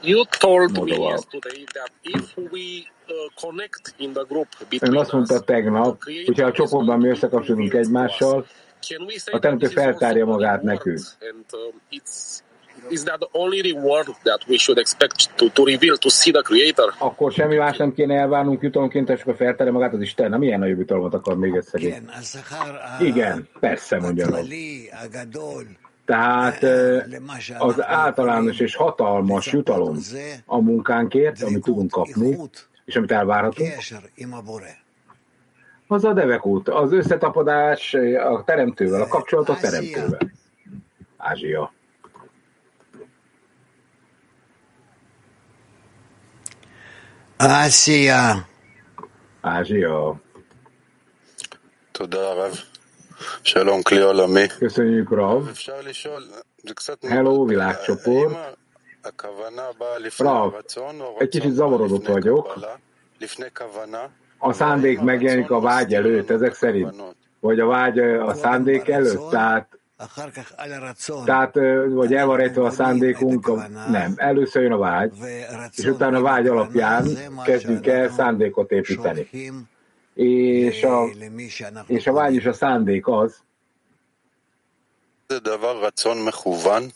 [0.01, 5.11] You told me yesterday that if we uh, connect in the group Ön between azt
[5.11, 8.45] mondta tegnap, hogyha a csoportban mi összekapcsolunk egymással,
[9.32, 10.99] a teremtő feltárja magát nekünk.
[12.86, 16.09] And it's is that the only reward that we should expect to, to reveal to
[16.09, 16.93] see the creator?
[16.97, 20.29] Akkor semmi más nem kéne elvárnunk jutalomként, és akkor feltárja magát az Isten.
[20.29, 21.81] Nem ilyen nagyobb jutalmat akar még egyszer.
[22.99, 24.27] Igen, persze, mondja.
[26.05, 27.01] Tehát ö,
[27.57, 29.97] az általános és hatalmas jutalom
[30.45, 32.38] a munkánkért, amit tudunk kapni,
[32.86, 33.73] és amit elvárhatunk,
[35.88, 37.93] az a devekút, az összetapadás
[38.29, 40.19] a teremtővel, a kapcsolat a teremtővel.
[41.17, 41.73] Ázsia.
[47.38, 48.47] Ázsia.
[49.41, 50.15] Ázsia.
[51.91, 52.53] Tudod, Rav.
[53.41, 54.47] Shalom, kliolami?
[54.47, 55.49] Köszönjük, Rav.
[57.01, 58.57] Hello, világcsoport.
[60.17, 60.53] Rav,
[61.17, 62.59] egy kicsit zavarodott vagyok.
[64.38, 67.03] A szándék megjelenik a vágy előtt, ezek szerint.
[67.39, 69.79] Vagy a vágy a szándék előtt, tehát
[71.25, 71.53] tehát,
[71.89, 73.51] vagy el van rejtve a szándékunk,
[73.89, 74.13] nem.
[74.15, 75.13] Először jön a vágy,
[75.75, 77.07] és utána a vágy alapján
[77.43, 79.29] kezdünk el szándékot építeni.
[80.13, 81.05] És a,
[81.87, 83.43] és a vágy és a szándék az,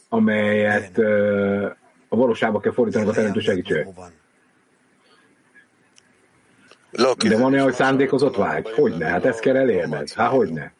[0.09, 0.97] amelyet
[2.09, 3.87] a valóságba kell fordítanunk a teremtő segítségét.
[6.91, 8.69] De van olyan, hogy szándékozott vágy?
[8.71, 9.05] Hogyne?
[9.05, 10.11] Hát ezt kell elérned.
[10.13, 10.73] Hát hogyne?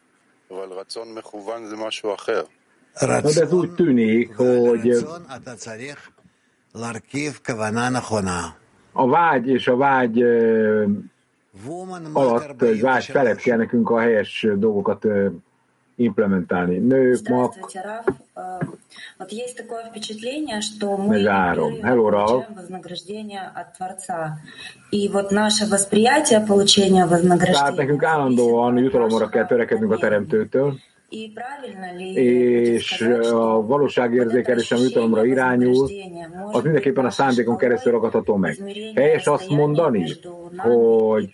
[2.94, 5.06] Hát ez úgy tűnik, hogy
[8.92, 10.22] a vágy és a vágy
[12.12, 15.06] alatt, vagy vágy felett kell nekünk a helyes dolgokat
[15.99, 16.77] implementálni.
[16.77, 18.05] Nők, mag, Здравствуйте, Раф.
[18.35, 18.65] Э,
[19.17, 21.71] Вот есть такое впечатление, что мы Mezárom.
[21.73, 22.27] непрерывно Hello, Ralph.
[22.27, 24.39] получаем вознаграждение от Творца.
[24.91, 30.77] И вот наше восприятие получения Tehát вознаграждения nekünk állandóan jutalomra kell törekednünk a teremtőtől,
[31.09, 33.01] и правильно ли és
[33.31, 35.89] a valóságérzékelés, ami jutalomra irányul,
[36.51, 38.57] az mindenképpen a szándékon keresztül ragadható meg.
[38.95, 40.13] Helyes azt mondani,
[40.57, 41.29] hogy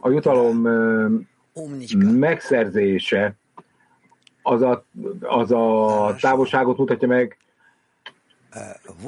[0.00, 1.06] a jutalom ö,
[1.98, 3.34] megszerzése
[4.42, 4.84] az a,
[5.20, 7.36] az a távolságot mutatja meg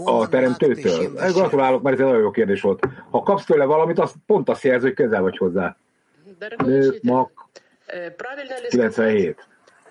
[0.04, 1.12] a teremtőtől.
[1.32, 2.86] Gratulálok, mert ez egy nagyon jó kérdés volt.
[3.10, 5.76] Ha kapsz tőle valamit, az pont azt jelzi, hogy közel vagy hozzá.
[6.56, 7.30] Nők, mag,
[7.92, 9.36] Э, Правильно ли 97.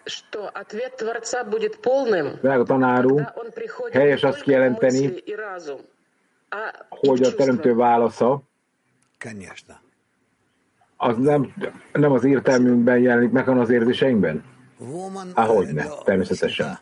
[0.05, 5.01] что ответ Творца будет полным, Drága tanárunk, когда он приходит helyes не azt только kijelenteni,
[5.07, 5.82] мысли и разум,
[6.49, 8.41] а hogy a teremtő válasza
[10.97, 11.53] az nem,
[11.93, 14.43] nem az értelmünkben jelenik meg, hanem az érzéseinkben?
[15.35, 16.79] Агодне, Таймис Аташем.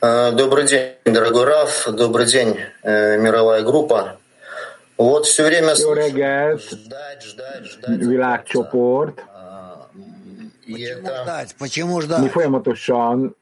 [0.00, 1.88] Добрый день, дорогой Раф.
[1.92, 4.18] Добрый день, э, мировая группа.
[4.96, 5.74] Вот все время
[6.58, 8.44] ждать, ждать, ждать.
[8.44, 9.18] Чопорт.
[9.34, 9.86] А,
[10.66, 11.54] Почему ждать?
[11.58, 12.20] Почему ждать?
[12.22, 13.36] Mi folyamatosan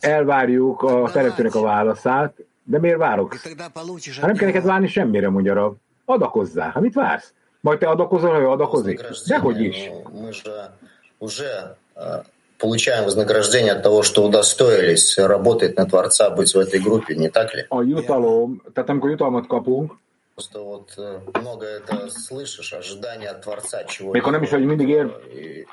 [0.00, 3.34] elvárjuk a szeretőnek a válaszát, de miért várok?
[3.34, 5.76] Hát nem kell neked várni semmire, mondja Rab.
[6.05, 6.71] Adakozzál.
[6.71, 7.33] Hát mit vársz?
[7.61, 9.01] Majd te adakozol, ha ő adakozik?
[9.27, 9.75] Dehogy is.
[10.11, 10.71] Мы же
[11.17, 12.21] уже э,
[12.57, 17.53] получаем вознаграждение от того, что удостоились работать на Творца, быть в этой группе, не так
[17.53, 17.65] ли?
[17.69, 19.91] A jutalom, tehát amikor jutalmat kapunk,
[20.35, 24.89] Просто вот э, много это слышишь, ожидания от Творца, чего mikor nem is vagy mindig
[24.89, 25.11] ér,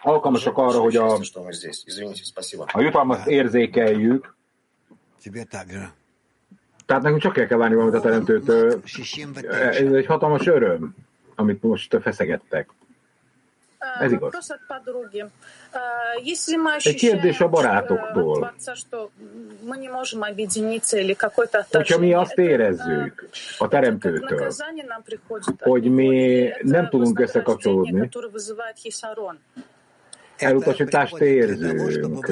[0.03, 1.85] alkalmasak arra, hogy a, что мы здесь.
[1.87, 2.67] Извините, спасибо.
[2.73, 4.35] a jutalmat érzékeljük,
[5.23, 5.91] Тебе также.
[6.92, 8.82] Tehát nekünk csak el kell várni valamit a teremtőtől.
[9.72, 10.96] Ez egy hatalmas öröm,
[11.36, 12.70] amit most feszegettek.
[14.00, 14.58] Ez igaz.
[16.84, 18.54] Egy kérdés a barátoktól.
[21.72, 24.52] Hogyha mi azt érezzük a teremtőtől,
[25.60, 28.10] hogy mi nem tudunk összekapcsolódni,
[30.42, 32.28] elutasítást érzünk,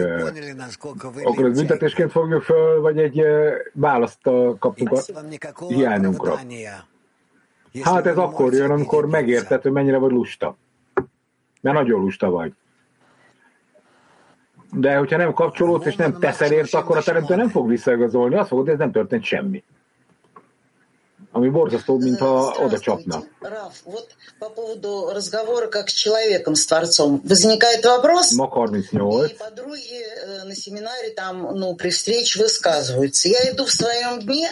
[1.23, 3.23] akkor az büntetésként fogjuk föl, vagy egy
[3.73, 4.21] választ
[4.59, 5.01] kapunk a
[5.67, 6.39] hiányunkra.
[7.81, 10.57] Hát ez akkor jön, amikor megérted, hogy mennyire vagy lusta.
[11.61, 12.53] Mert nagyon lusta vagy.
[14.71, 18.47] De hogyha nem kapcsolódsz és nem teszel érte, akkor a teremtő nem fog visszaigazolni, azt
[18.47, 19.63] fogod, hogy ez nem történt semmi
[21.32, 23.22] Ami borzasztó, mintha oda csapna.
[23.40, 24.06] Раф, вот
[24.38, 30.54] по поводу разговора как с человеком, с Творцом, возникает вопрос, Mag 38, подруги э, на
[30.54, 33.28] семинаре там, ну, при встрече высказываются.
[33.28, 34.48] Я иду в своем дне,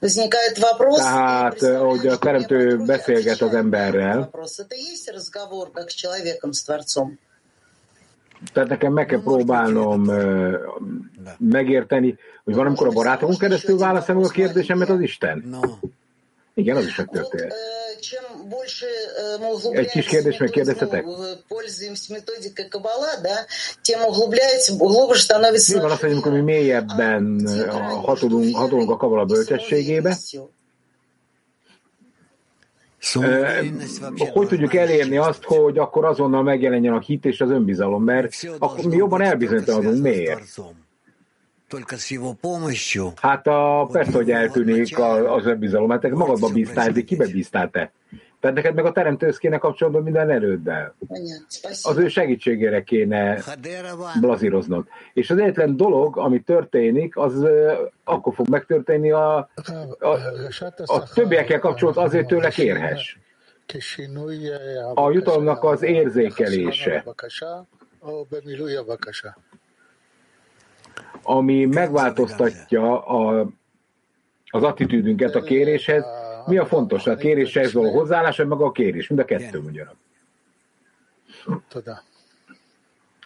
[0.00, 5.70] возникает вопрос, tehát, eh, hogy a teremtő beszélget az emberrel, вопрос, это и есть разговор
[5.72, 7.18] как с человеком, с Творцом?
[8.52, 10.02] Tehát nekem meg kell próbálnom
[11.38, 15.56] megérteni, hogy van, amikor a barátomon keresztül válaszolom a kérdésemet az Isten.
[16.57, 17.53] Igen, az is megtörtént.
[19.71, 21.05] Egy kis kérdés megkérdeztetek?
[25.73, 27.47] Mi van az, hogy amikor mi mélyebben
[28.03, 30.17] hatolunk, hatolunk a kavala bölcsességébe,
[34.33, 38.85] hogy tudjuk elérni azt, hogy akkor azonnal megjelenjen a hit és az önbizalom, mert akkor
[38.85, 40.01] mi jobban elbizonytalanodunk.
[40.01, 40.43] Miért?
[43.21, 47.91] Hát a, persze, hogy eltűnik az önbizalom, hát magadba bíztál, de kibe bíztál te?
[48.39, 50.95] Tehát neked meg a teremtőhöz kéne kapcsolatban minden erőddel.
[51.81, 53.43] Az ő segítségére kéne
[54.21, 54.87] blazíroznod.
[55.13, 57.45] És az egyetlen dolog, ami történik, az
[58.03, 59.37] akkor fog megtörténni a,
[59.99, 60.07] a,
[60.85, 63.17] a többiekkel kapcsolat azért tőle kérhess.
[64.93, 67.03] A jutalomnak az érzékelése
[71.27, 73.47] ami megváltoztatja a,
[74.49, 76.03] az attitűdünket a kéréshez.
[76.45, 77.07] Mi a fontos?
[77.07, 79.07] A kéréshez való hozzáállás, vagy maga a kérés?
[79.07, 79.95] Mind a kettő mondjanak.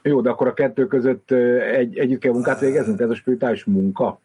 [0.02, 1.32] Jó, de akkor a kettő között
[1.62, 3.00] egy, együtt kell munkát végeznünk?
[3.00, 4.20] Ez a spirituális munka?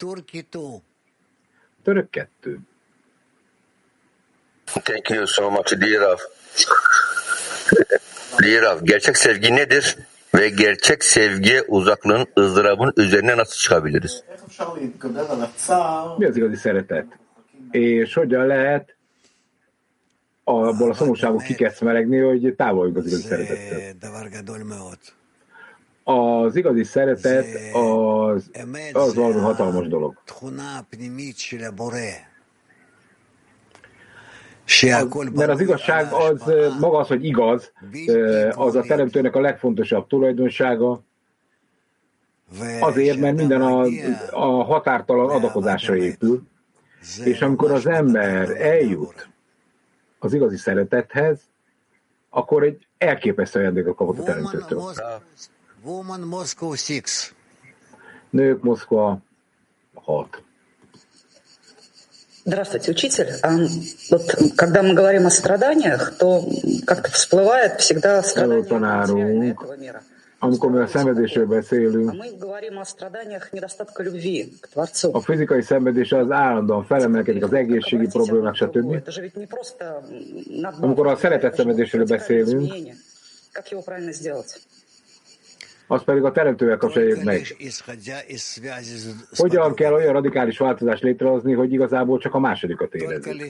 [1.82, 2.58] Török kettő.
[4.64, 6.18] Thank you so much, dear Rav.
[8.38, 9.82] Dear Rav, gerçek sevgi nedir?
[10.34, 14.22] Ve gerçek sevgiye uzaklığın, ızdırabın üzerine nasıl çıkabiliriz?
[16.36, 17.06] İgazi szeretet?
[17.72, 18.96] És hogyan lehet
[20.44, 23.80] abból a szomorúságból kikeszmeregni, hogy távoljunk az igazi szeretettől?
[26.04, 28.50] Az igazi szeretet az,
[28.92, 30.14] az valami hatalmas dolog.
[35.34, 36.42] Mert az igazság az
[36.80, 37.72] maga az, hogy igaz,
[38.50, 41.00] az a teremtőnek a legfontosabb tulajdonsága,
[42.80, 43.86] azért, mert minden a,
[44.30, 46.42] a határtalan adakozásra épül,
[47.24, 49.28] és amikor az ember eljut
[50.18, 51.40] az igazi szeretethez,
[52.30, 54.92] akkor egy elképesztő ajándékot kapott a teremtőtől.
[58.30, 59.18] Nők Moszkva
[59.94, 60.42] 6.
[62.46, 63.32] Здравствуйте, учитель.
[63.42, 63.56] А
[64.10, 66.48] вот когда мы говорим о страданиях, то
[66.86, 68.60] как-то всплывает всегда страдания
[69.50, 70.02] этого мира.
[70.38, 72.14] Amikor mi a szenvedésről beszélünk,
[75.12, 79.02] a fizikai szenvedés az állandóan felemelkedik, az egészségi problémák, stb.
[80.80, 82.72] Amikor a szeretet szenvedésről beszélünk,
[85.86, 87.56] azt pedig a teremtővel kapcsoljuk meg.
[89.36, 93.42] Hogyan kell olyan radikális változást létrehozni, hogy igazából csak a másodikat érezzük?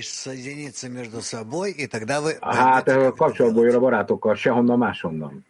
[2.41, 5.45] Hát kapcsolatból jön a barátokkal, sehonnan máshonnan.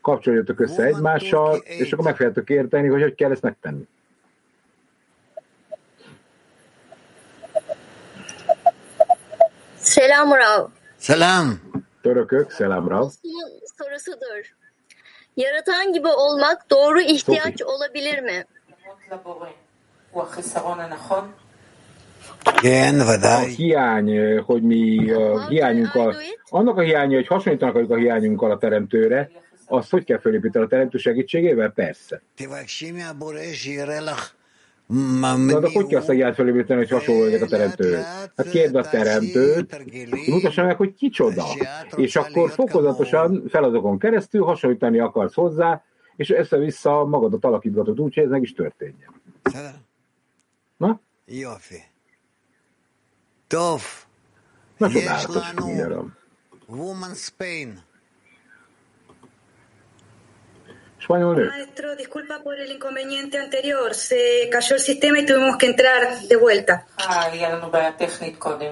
[0.00, 3.88] Kapcsoljatok össze egymással, és akkor meg fogjátok érteni, hogy hogy kell ezt megtenni.
[9.82, 10.70] Selam Rav.
[10.98, 11.60] Selam.
[12.02, 13.10] Törökök, selam Rav.
[13.76, 14.59] Sorusudur.
[15.36, 18.46] Yaratan gibi olmak doğru ihtiyaç olabilir mi?
[23.36, 26.16] A hiány, hogy mi a hiányunkkal,
[26.50, 29.30] annak a hiánya, hogy hasonlítanak a hiányunkkal a teremtőre,
[29.66, 31.70] azt hogy kell felépíteni a teremtő segítségével?
[31.70, 32.22] Persze.
[34.90, 38.04] Na, de hogy kell hiányt felépíteni, hogy hasonló legyek a teremtőhöz?
[38.36, 39.82] Hát kérd a teremtőt,
[40.28, 41.44] mutassa meg, hogy kicsoda.
[41.96, 45.84] És akkor fokozatosan feladatokon keresztül hasonlítani akarsz hozzá,
[46.16, 49.20] és össze-vissza magadat alakítgatod úgy, hogy ez meg is történjen.
[50.76, 51.00] Na?
[51.24, 51.82] Jófi.
[53.46, 53.82] Tov.
[54.76, 55.52] Na, csodálatos.
[56.66, 57.80] Woman Spain.
[61.10, 61.46] Español nő.
[61.48, 63.88] Maestro, disculpa por el inconveniente anterior.
[63.94, 66.74] Se cayó el sistema y tuvimos que entrar de vuelta.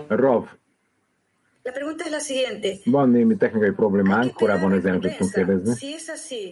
[0.08, 0.44] Rav,
[1.62, 2.80] La pregunta es la siguiente.
[2.84, 5.74] van némi technikai problémánk, korábban ezen nem tudtunk kérdezni.
[5.74, 6.42] Si es así,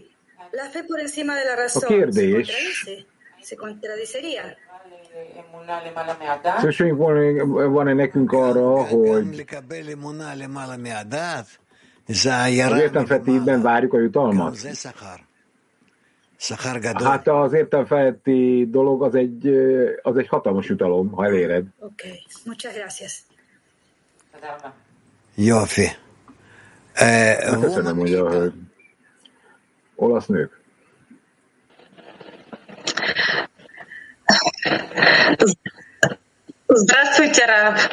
[0.50, 3.06] la fe por encima de la A razón se kérdés, contradice.
[3.48, 4.44] Se contradicería.
[6.60, 9.46] szükségünk van- van-e nekünk arra, hogy
[12.06, 14.56] az értelmfettében várjuk a jutalmat?
[17.05, 19.47] Hát az értelmfeletti dolog az egy,
[20.01, 21.65] az egy hatalmas jutalom, ha eléred.
[21.79, 22.01] Ok,
[22.45, 23.19] muchas gracias.
[25.35, 25.87] Jófi.
[26.93, 28.53] Eh, Hát köszönöm, hogy a hölgy.
[29.95, 30.59] Olasz nők.
[36.67, 37.89] Здравствуйте, Рав.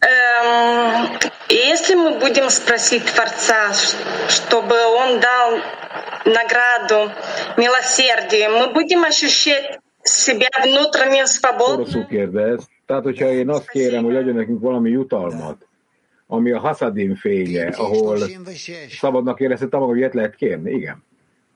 [0.00, 3.96] Эм, если мы будем спросить Творца, ш-
[4.28, 5.60] чтобы он дал
[6.24, 7.12] награду,
[7.56, 12.06] милосердие, мы будем ощущать себя внутренне свободным.
[12.06, 12.68] kérdez.
[12.86, 15.66] Tehát, hogyha én azt kérem, hogy adjon nekünk valami jutalmat,
[16.26, 18.18] ami a Hasadim fénye, ahol
[18.90, 20.70] szabadnak érezhetem magam, hogy ilyet lehet kérni?
[20.70, 21.04] Igen.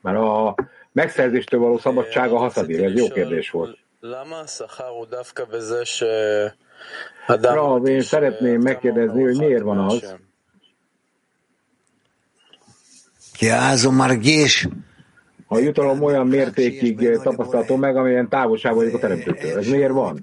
[0.01, 0.55] Mert a
[0.91, 3.77] megszerzéstől való szabadság a Hasadim, ez jó kérdés volt.
[7.27, 10.15] Rav, én szeretném megkérdezni, hogy miért van az,
[15.46, 19.58] a jutalom olyan mértékig tapasztalható meg, amilyen távolság vagyok a teremtőtől.
[19.58, 20.20] Ez miért van?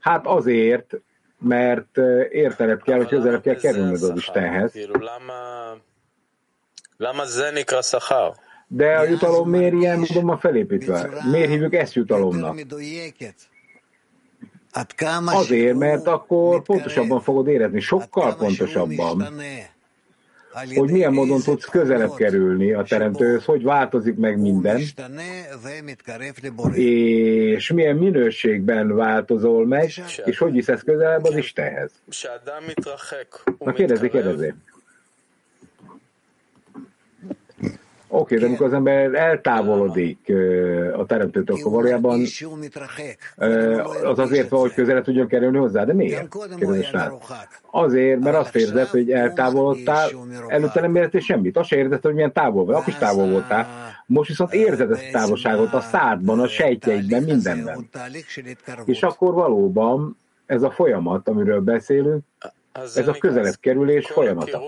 [0.00, 0.90] Hát azért,
[1.38, 1.98] mert
[2.30, 4.72] értelep kell, hogy közelebb kell kerülnöd az Istenhez.
[8.68, 11.10] De a jutalom miért ilyen módon van felépítve?
[11.30, 12.60] Miért hívjuk ezt jutalomnak?
[15.24, 19.34] Azért, mert akkor pontosabban fogod érezni, sokkal pontosabban,
[20.74, 24.80] hogy milyen módon tudsz közelebb kerülni a teremtőhöz, hogy változik meg minden,
[26.74, 29.92] és milyen minőségben változol meg,
[30.24, 31.90] és hogy viszesz közelebb az Istenhez.
[33.58, 34.54] Na kérdezi, kérdezi.
[38.14, 40.32] Oké, de amikor az ember eltávolodik
[40.96, 42.20] a teremtőtől, akkor valójában
[44.04, 45.84] az azért van, hogy közelebb tudjon kerülni hozzá.
[45.84, 46.36] De miért?
[47.70, 50.10] Azért, mert azt érzed, hogy eltávolodtál,
[50.46, 51.56] előtte nem érted semmit.
[51.56, 53.66] Azt se érzed, hogy milyen távol vagy, akkor is távol voltál.
[54.06, 57.88] Most viszont érzed ezt a távolságot a szádban, a sejtjeidben, mindenben.
[58.84, 62.22] És akkor valóban ez a folyamat, amiről beszélünk,
[62.94, 64.60] ez a közelebb kerülés folyamata.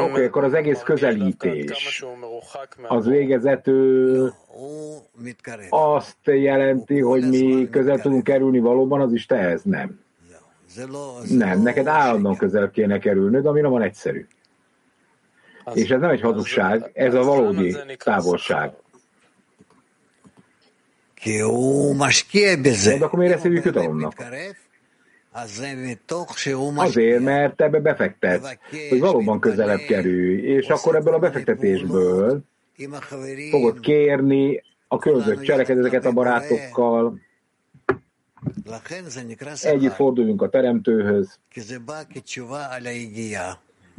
[0.00, 2.04] Oké, okay, akkor az egész közelítés,
[2.88, 4.32] az végezető
[5.70, 9.62] azt jelenti, hogy mi közel tudunk kerülni valóban az Istenhez?
[9.62, 10.00] Nem.
[11.28, 14.26] Nem, neked állandóan közel kéne kerülnöd, ami nem van egyszerű.
[15.74, 18.72] És ez nem egy hazugság, ez a valódi távolság.
[22.98, 24.12] De akkor miért ezt hívjuk jutalomnak?
[26.84, 28.56] Azért, mert ebbe befektetsz,
[28.88, 32.40] hogy valóban közelebb kerülj, és akkor ebből a befektetésből
[33.50, 37.18] fogod kérni a különböző cselekedeteket a barátokkal,
[39.60, 41.38] együtt forduljunk a teremtőhöz.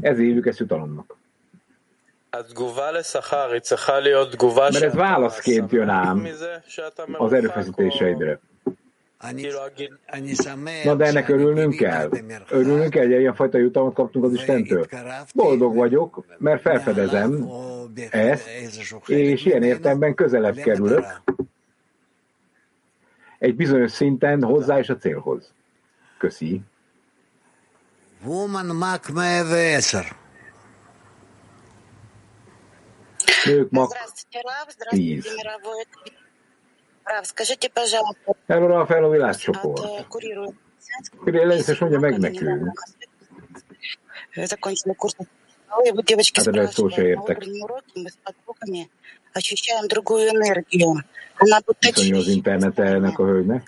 [0.02, 1.18] Ez hívjuk ezt jutalomnak.
[4.72, 6.28] Mert ez válaszként jön ám
[7.18, 8.40] az erőfeszítéseidre.
[10.84, 12.10] Na de ennek örülnünk kell.
[12.50, 14.86] Örülnünk kell, hogy ilyen fajta jutalmat kaptunk az Istentől.
[15.34, 17.50] Boldog vagyok, mert felfedezem
[18.10, 18.48] ezt,
[19.06, 21.06] és ilyen értelemben közelebb kerülök
[23.40, 25.54] egy bizonyos szinten hozzá és a célhoz.
[26.18, 26.62] Köszi.
[33.46, 33.92] Nők mag
[34.90, 35.26] 10.
[38.46, 39.80] Erről a fel a világcsoport.
[41.26, 42.84] Először is mondja meg nekünk.
[46.46, 47.44] Hát erre szó se értek.
[51.96, 53.64] Viszonyul az internetelnek a hölgynek.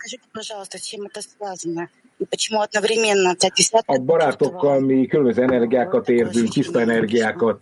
[3.87, 7.61] A barátokkal mi különböző energiákat érzünk, tiszta energiákat.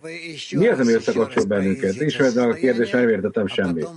[0.51, 2.01] Mi az, ami összekapcsol bennünket?
[2.01, 3.87] Ismerd meg a kérdést, nem értettem semmit.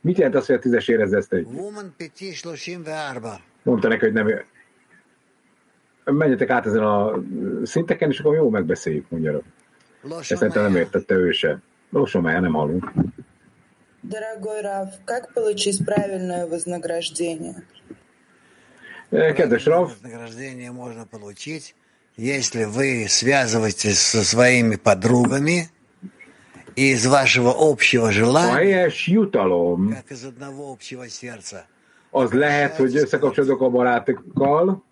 [0.00, 1.46] Mit jelent az, hogy a tízes érezze ezt egy?
[3.62, 4.44] Mondta neki, hogy nem
[6.04, 7.22] menjetek át ezen a
[7.62, 9.40] szinteken, és akkor jó megbeszéljük, mondja.
[10.18, 11.60] Ezt szerintem nem értette ő se.
[11.90, 12.92] Lassan már nem hallunk.
[14.00, 17.54] Дорогой Рав, как получить правильное вознаграждение?
[19.11, 19.91] Kedves Rav,
[20.71, 21.75] можно получить,
[22.15, 25.69] если вы связываетесь со своими подругами
[26.75, 28.91] и из вашего общего желания,
[29.95, 31.65] как из одного общего сердца,
[32.11, 34.83] az lehet, hogy összekapcsolódok a barátokkal,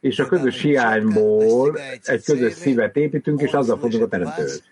[0.00, 4.62] és a közös hiányból egy közös szívet építünk, és azzal fogunk a teremtőhöz.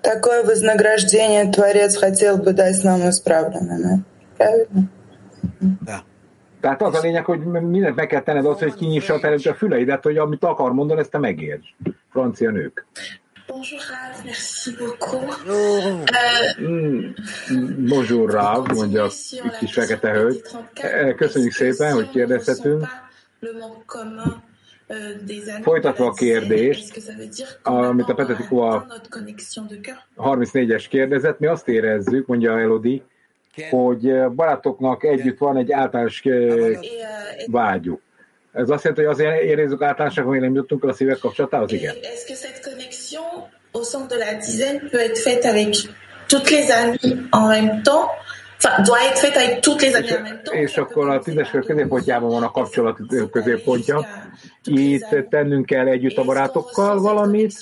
[0.00, 4.04] Такое вознаграждение Творец хотел бы дать нам исправленными.
[4.36, 4.88] Правильно?
[5.80, 6.04] Да.
[6.60, 9.54] Tehát az a lényeg, hogy mindent meg kell tenned az, hogy kinyissa a teremtő a
[9.54, 11.74] füleidet, hogy amit akar mondani, ezt te megérts.
[12.10, 12.86] Francia nők.
[13.46, 15.24] Bonjour Rav, merci beaucoup.
[17.88, 19.10] Bonjour Rav, mondja a
[19.58, 20.42] kis fekete hölgy.
[21.16, 22.86] Köszönjük szépen, hogy kérdezhetünk.
[25.61, 27.01] Folytatva a kérdést,
[27.63, 28.87] amit a Petetikova
[30.17, 33.03] 34-es kérdezett, mi azt érezzük, mondja Elodi,
[33.69, 36.71] hogy barátoknak együtt van egy általános ö,
[37.47, 38.01] vágyuk.
[38.53, 41.71] Ez azt jelenti, hogy azért érezzük általánosak, hogy nem jutottunk el a szívek kapcsolatához?
[41.71, 41.95] Igen.
[43.73, 45.75] Au centre de la dizaine peut être faite avec
[46.27, 48.09] toutes les amies en même temps
[48.63, 51.49] Enfin, doit être faite avec toutes les amies en même temps És akkor a tízes
[51.49, 52.97] kör középpontjában van a kapcsolat
[53.31, 54.05] középpontja.
[54.63, 57.53] Itt tennünk kell együtt a barátokkal valamit,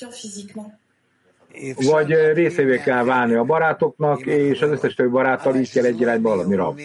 [1.76, 6.30] vagy részévé kell válni a barátoknak, és az összes többi baráttal így kell egy irányba
[6.30, 6.80] valami rab.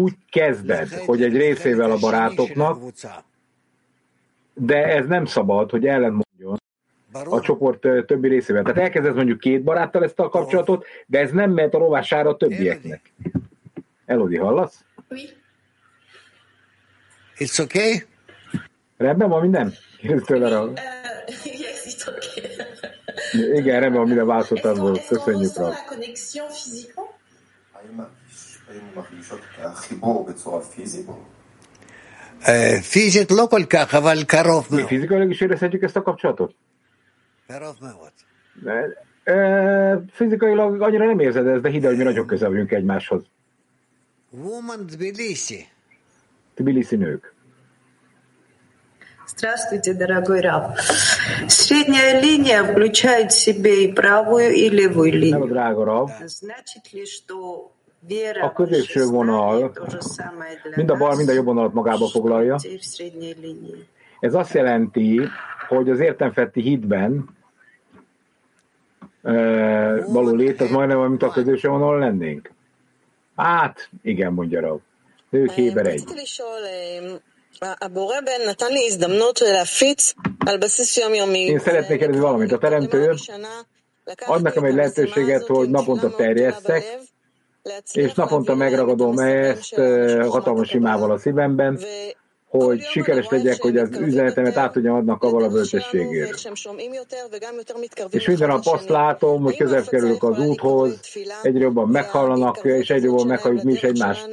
[0.00, 2.82] Úgy kezded, hogy egy részével a barátoknak,
[4.54, 6.25] de ez nem szabad, hogy ellentmondjon
[7.24, 8.62] a csoport többi részével.
[8.62, 12.36] Tehát elkezdesz mondjuk két baráttal ezt a kapcsolatot, de ez nem mehet a rovására a
[12.36, 13.12] többieknek.
[14.06, 14.84] Elodi, hallasz?
[17.38, 18.04] It's okay?
[18.96, 19.72] Rendben van minden?
[20.26, 20.72] Tőle uh,
[21.44, 23.56] yes, it's okay.
[23.56, 25.06] Igen, rendben van minden válaszoltál volt.
[25.06, 25.72] Köszönjük rá.
[32.80, 34.64] Fizit lokol kakaval karov.
[34.86, 36.54] Fizikailag is érezhetjük ezt a kapcsolatot?
[40.10, 43.22] Fizikailag annyira nem érzed ez, de hidd hogy mi nagyon közel vagyunk egymáshoz.
[44.30, 45.66] Woman Tbilisi.
[46.54, 47.34] Tbilisi nők.
[49.26, 50.76] Здравствуйте, дорогой раб.
[51.48, 56.08] Средняя линия включает в себе и правую, и левую линию.
[56.26, 57.70] Значит ли, что
[58.42, 59.72] a középső vonal
[60.76, 62.56] mind a bal, mind a jobb vonalat magába foglalja.
[64.20, 65.20] Ez azt jelenti,
[65.68, 67.35] hogy az értemfetti hitben
[70.06, 72.50] való lét, az majdnem, mint a közösen vonalon lennénk.
[73.36, 74.78] Hát, igen, mondja Rav.
[75.30, 76.04] Ők héber egy.
[81.48, 82.52] Én szeretnék kérdezni valamit.
[82.52, 83.14] A teremtő
[84.26, 86.98] ad nekem egy lehetőséget, hogy naponta terjesztek,
[87.92, 89.74] és naponta megragadom ezt
[90.28, 91.78] hatalmas imával a szívemben,
[92.64, 96.28] hogy sikeres legyek, hogy az üzenetemet át tudjam adni a kavala bölcsességére.
[98.10, 101.00] És minden nap azt látom, hogy közel kerülök az úthoz,
[101.42, 104.28] egyre jobban meghallanak, és egyre jobban meghalljuk mi is egymást.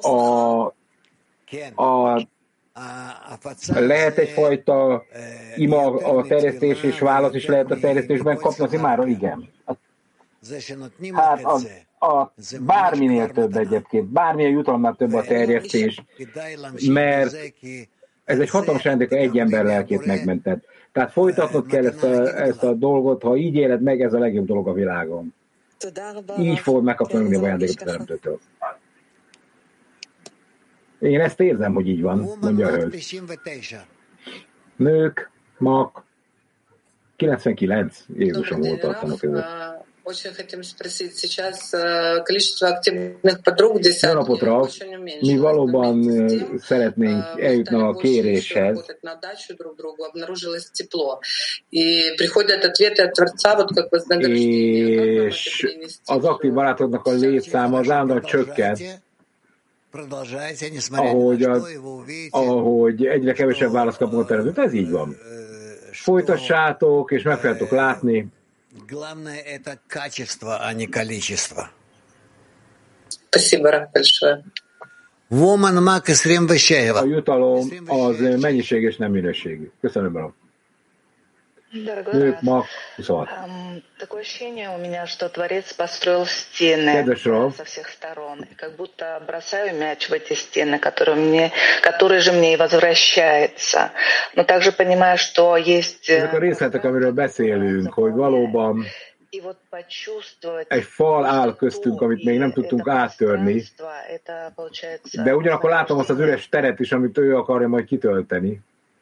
[0.00, 0.62] A,
[1.82, 2.26] a
[3.66, 5.02] lehet egyfajta
[5.56, 9.06] ima a terjesztés és válasz is lehet a terjesztésben kapni az imára?
[9.06, 9.48] Igen.
[9.66, 9.72] A
[11.12, 11.60] Hát a,
[12.06, 16.04] a, bárminél több egyébként, bármilyen jutalomnál több a terjesztés,
[16.88, 17.36] mert
[18.24, 20.60] ez egy hatalmas rendek, ha egy ember lelkét megmented.
[20.92, 24.46] Tehát folytatnod kell ezt a, ezt a dolgot, ha így éled meg, ez a legjobb
[24.46, 25.34] dolog a világon.
[26.38, 28.38] Így fogod megkapni a ajándékot a teremtőtől.
[30.98, 33.06] Én ezt érzem, hogy így van, mondja a hölgy.
[33.06, 33.86] 99.
[34.76, 36.04] Nők, mak,
[37.16, 39.44] 99, Jézusom hol tartanak ezek.
[44.00, 44.70] Jó napot, Rav!
[45.20, 48.96] Mi valóban э, szeretnénk eljutni a kéréshez.
[54.20, 59.02] És az aktív barátoknak a létszáma az állandóan csökkent
[60.90, 61.78] ahogy, az,
[62.30, 64.58] ahogy egyre kevesebb választ kapunk a tervezet.
[64.58, 65.16] Ez így van.
[65.92, 67.38] Folytassátok, és meg
[67.70, 68.26] látni.
[68.72, 71.70] Главное это качество, а не количество.
[73.08, 74.44] Спасибо, Раф, большое.
[75.30, 77.04] Woman Мак и Срем a Вещаева.
[77.06, 79.70] jutalom az mennyiség és nem minőségű.
[79.80, 80.32] Köszönöm, Ralf.
[81.72, 83.30] Дорогой 26.
[83.32, 87.02] ам, такое ощущение у меня, что Творец построил стены
[87.56, 88.42] со всех сторон.
[88.42, 91.50] И как будто бросаю мяч в эти стены, который, мне,
[91.80, 93.90] который же мне и возвращается.
[94.34, 96.10] Но также понимаю, что есть...
[96.10, 96.28] э,
[99.30, 103.64] И вот почувствовать egy fal áll köztünk, amit még nem tudtunk áttörni,
[105.24, 108.60] de ugyanakkor látom azt az üres teret is, amit ő akarja majd kitölteni,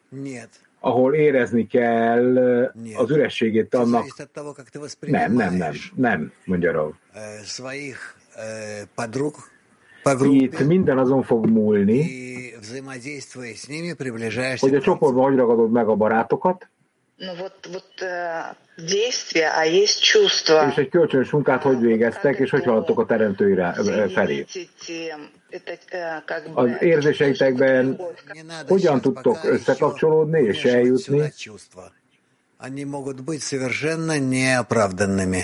[0.08, 0.48] Нет.
[0.80, 2.36] ahol érezni kell
[2.94, 4.04] az ürességét annak.
[5.00, 6.92] Nem, nem, nem, nem, mondja Rav.
[10.20, 11.98] Itt minden azon fog múlni,
[14.60, 16.68] hogy a csoportban hogy ragadod meg a barátokat,
[17.19, 20.67] Ну вот, вот э, действие, а есть чувство.
[20.69, 23.75] és egy kölcsönös munkát hogy végeztek, és hogy haladtok a teremtő irá-
[24.13, 24.45] felé.
[24.53, 25.13] Эти,
[25.49, 27.99] это, э, как бы, Az érzéseitekben
[28.67, 31.91] hogyan tudtok összekapcsolódni és eljutni, сюда чувства.
[32.57, 35.43] Они могут быть совершенно неоправданными.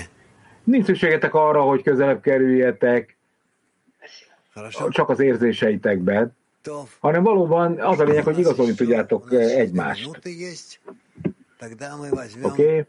[0.64, 3.16] nincs szükségetek arra, hogy közelebb kerüljetek,
[4.54, 4.88] Хорошо?
[4.88, 6.36] csak az érzéseitekben,
[7.00, 10.20] hanem valóban az a lényeg, hogy igazolni tudjátok eh, egymást.
[12.43, 12.63] Oké.
[12.63, 12.85] Okay.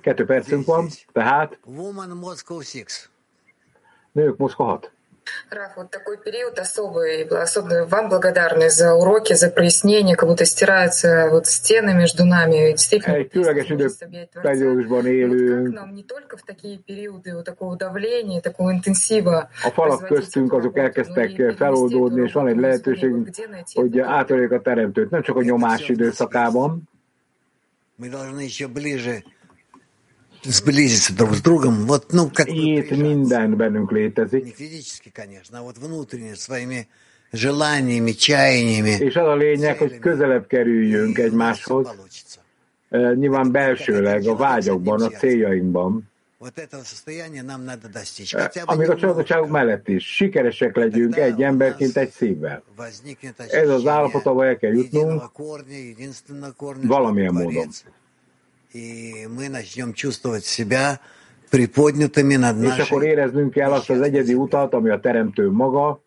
[0.00, 1.58] Kettő percünk van, tehát.
[1.64, 3.10] Woman Moscow 6.
[4.12, 4.92] Nők Moszkva 6.
[5.50, 11.28] Раф, вот такой период особый, особенно вам благодарны за уроки, за прояснение, как будто стираются
[11.30, 12.72] вот стены между нами.
[12.72, 15.74] Действительно, időperiódusban élünk.
[15.74, 20.78] нам не только в такие периоды вот такого давления, такого интенсива A falak köztünk azok
[20.78, 23.28] elkezdtek feloldódni, és van egy lehetőségünk,
[23.74, 26.88] hogy átörjük a teremtőt, nem csak a nyomás időszakában,
[30.43, 31.85] сблизиться друг с другом.
[31.85, 34.43] Вот, ну, как Itt minden bennünk létezik.
[34.43, 36.87] не физически, конечно, а вот внутренне, своими
[37.31, 38.97] желаниями, чаяниями.
[38.99, 41.87] És az a lényeg, hogy közelebb kerüljünk egymáshoz,
[42.93, 48.33] Eh, nyilván belsőleg, a vágyakban, a céljainkban, Вот этого состояния нам надо достичь.
[48.33, 52.63] Eh, Хотя бы amíg a csalódottságunk mellett is sikeresek legyünk egy emberként, egy szívvel.
[52.75, 57.67] возникнет Ez az állapot, ahol el kell jutnunk единого корня, единственного корня, valamilyen что módon.
[62.78, 66.00] És akkor éreznünk kell azt az egyedi utat, ami a Teremtő maga.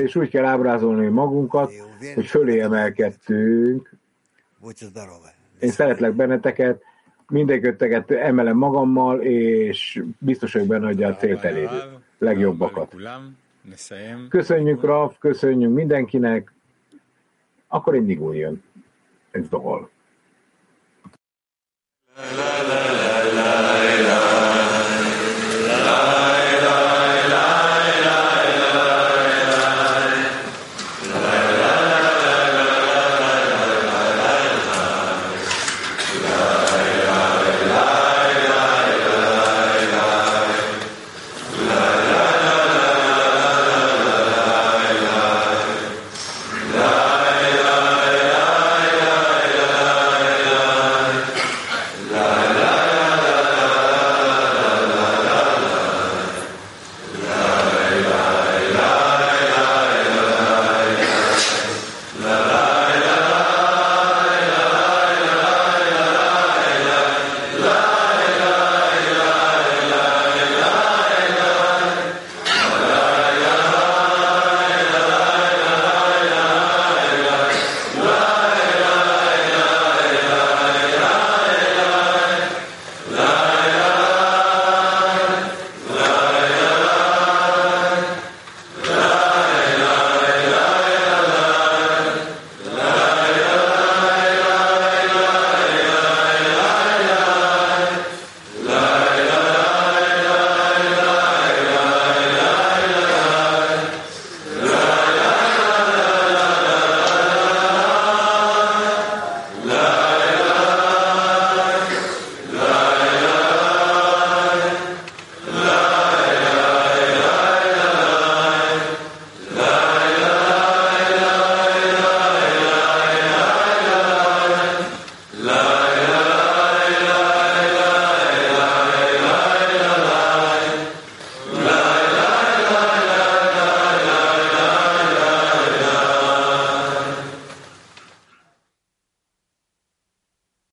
[0.00, 1.72] És úgy kell ábrázolni magunkat,
[2.14, 3.90] hogy fölé emelkedtünk.
[5.60, 6.82] Én szeretlek benneteket,
[7.28, 11.84] mindegyötteket emelem magammal, és biztos vagyok benne, hogy a célt elérjük.
[12.18, 12.94] Legjobbakat.
[14.28, 16.52] Köszönjük, Raf, köszönjük mindenkinek
[17.72, 18.62] akkor egy digul jön.
[19.30, 19.90] Egy dal.
[22.14, 23.09] La, la, la, la.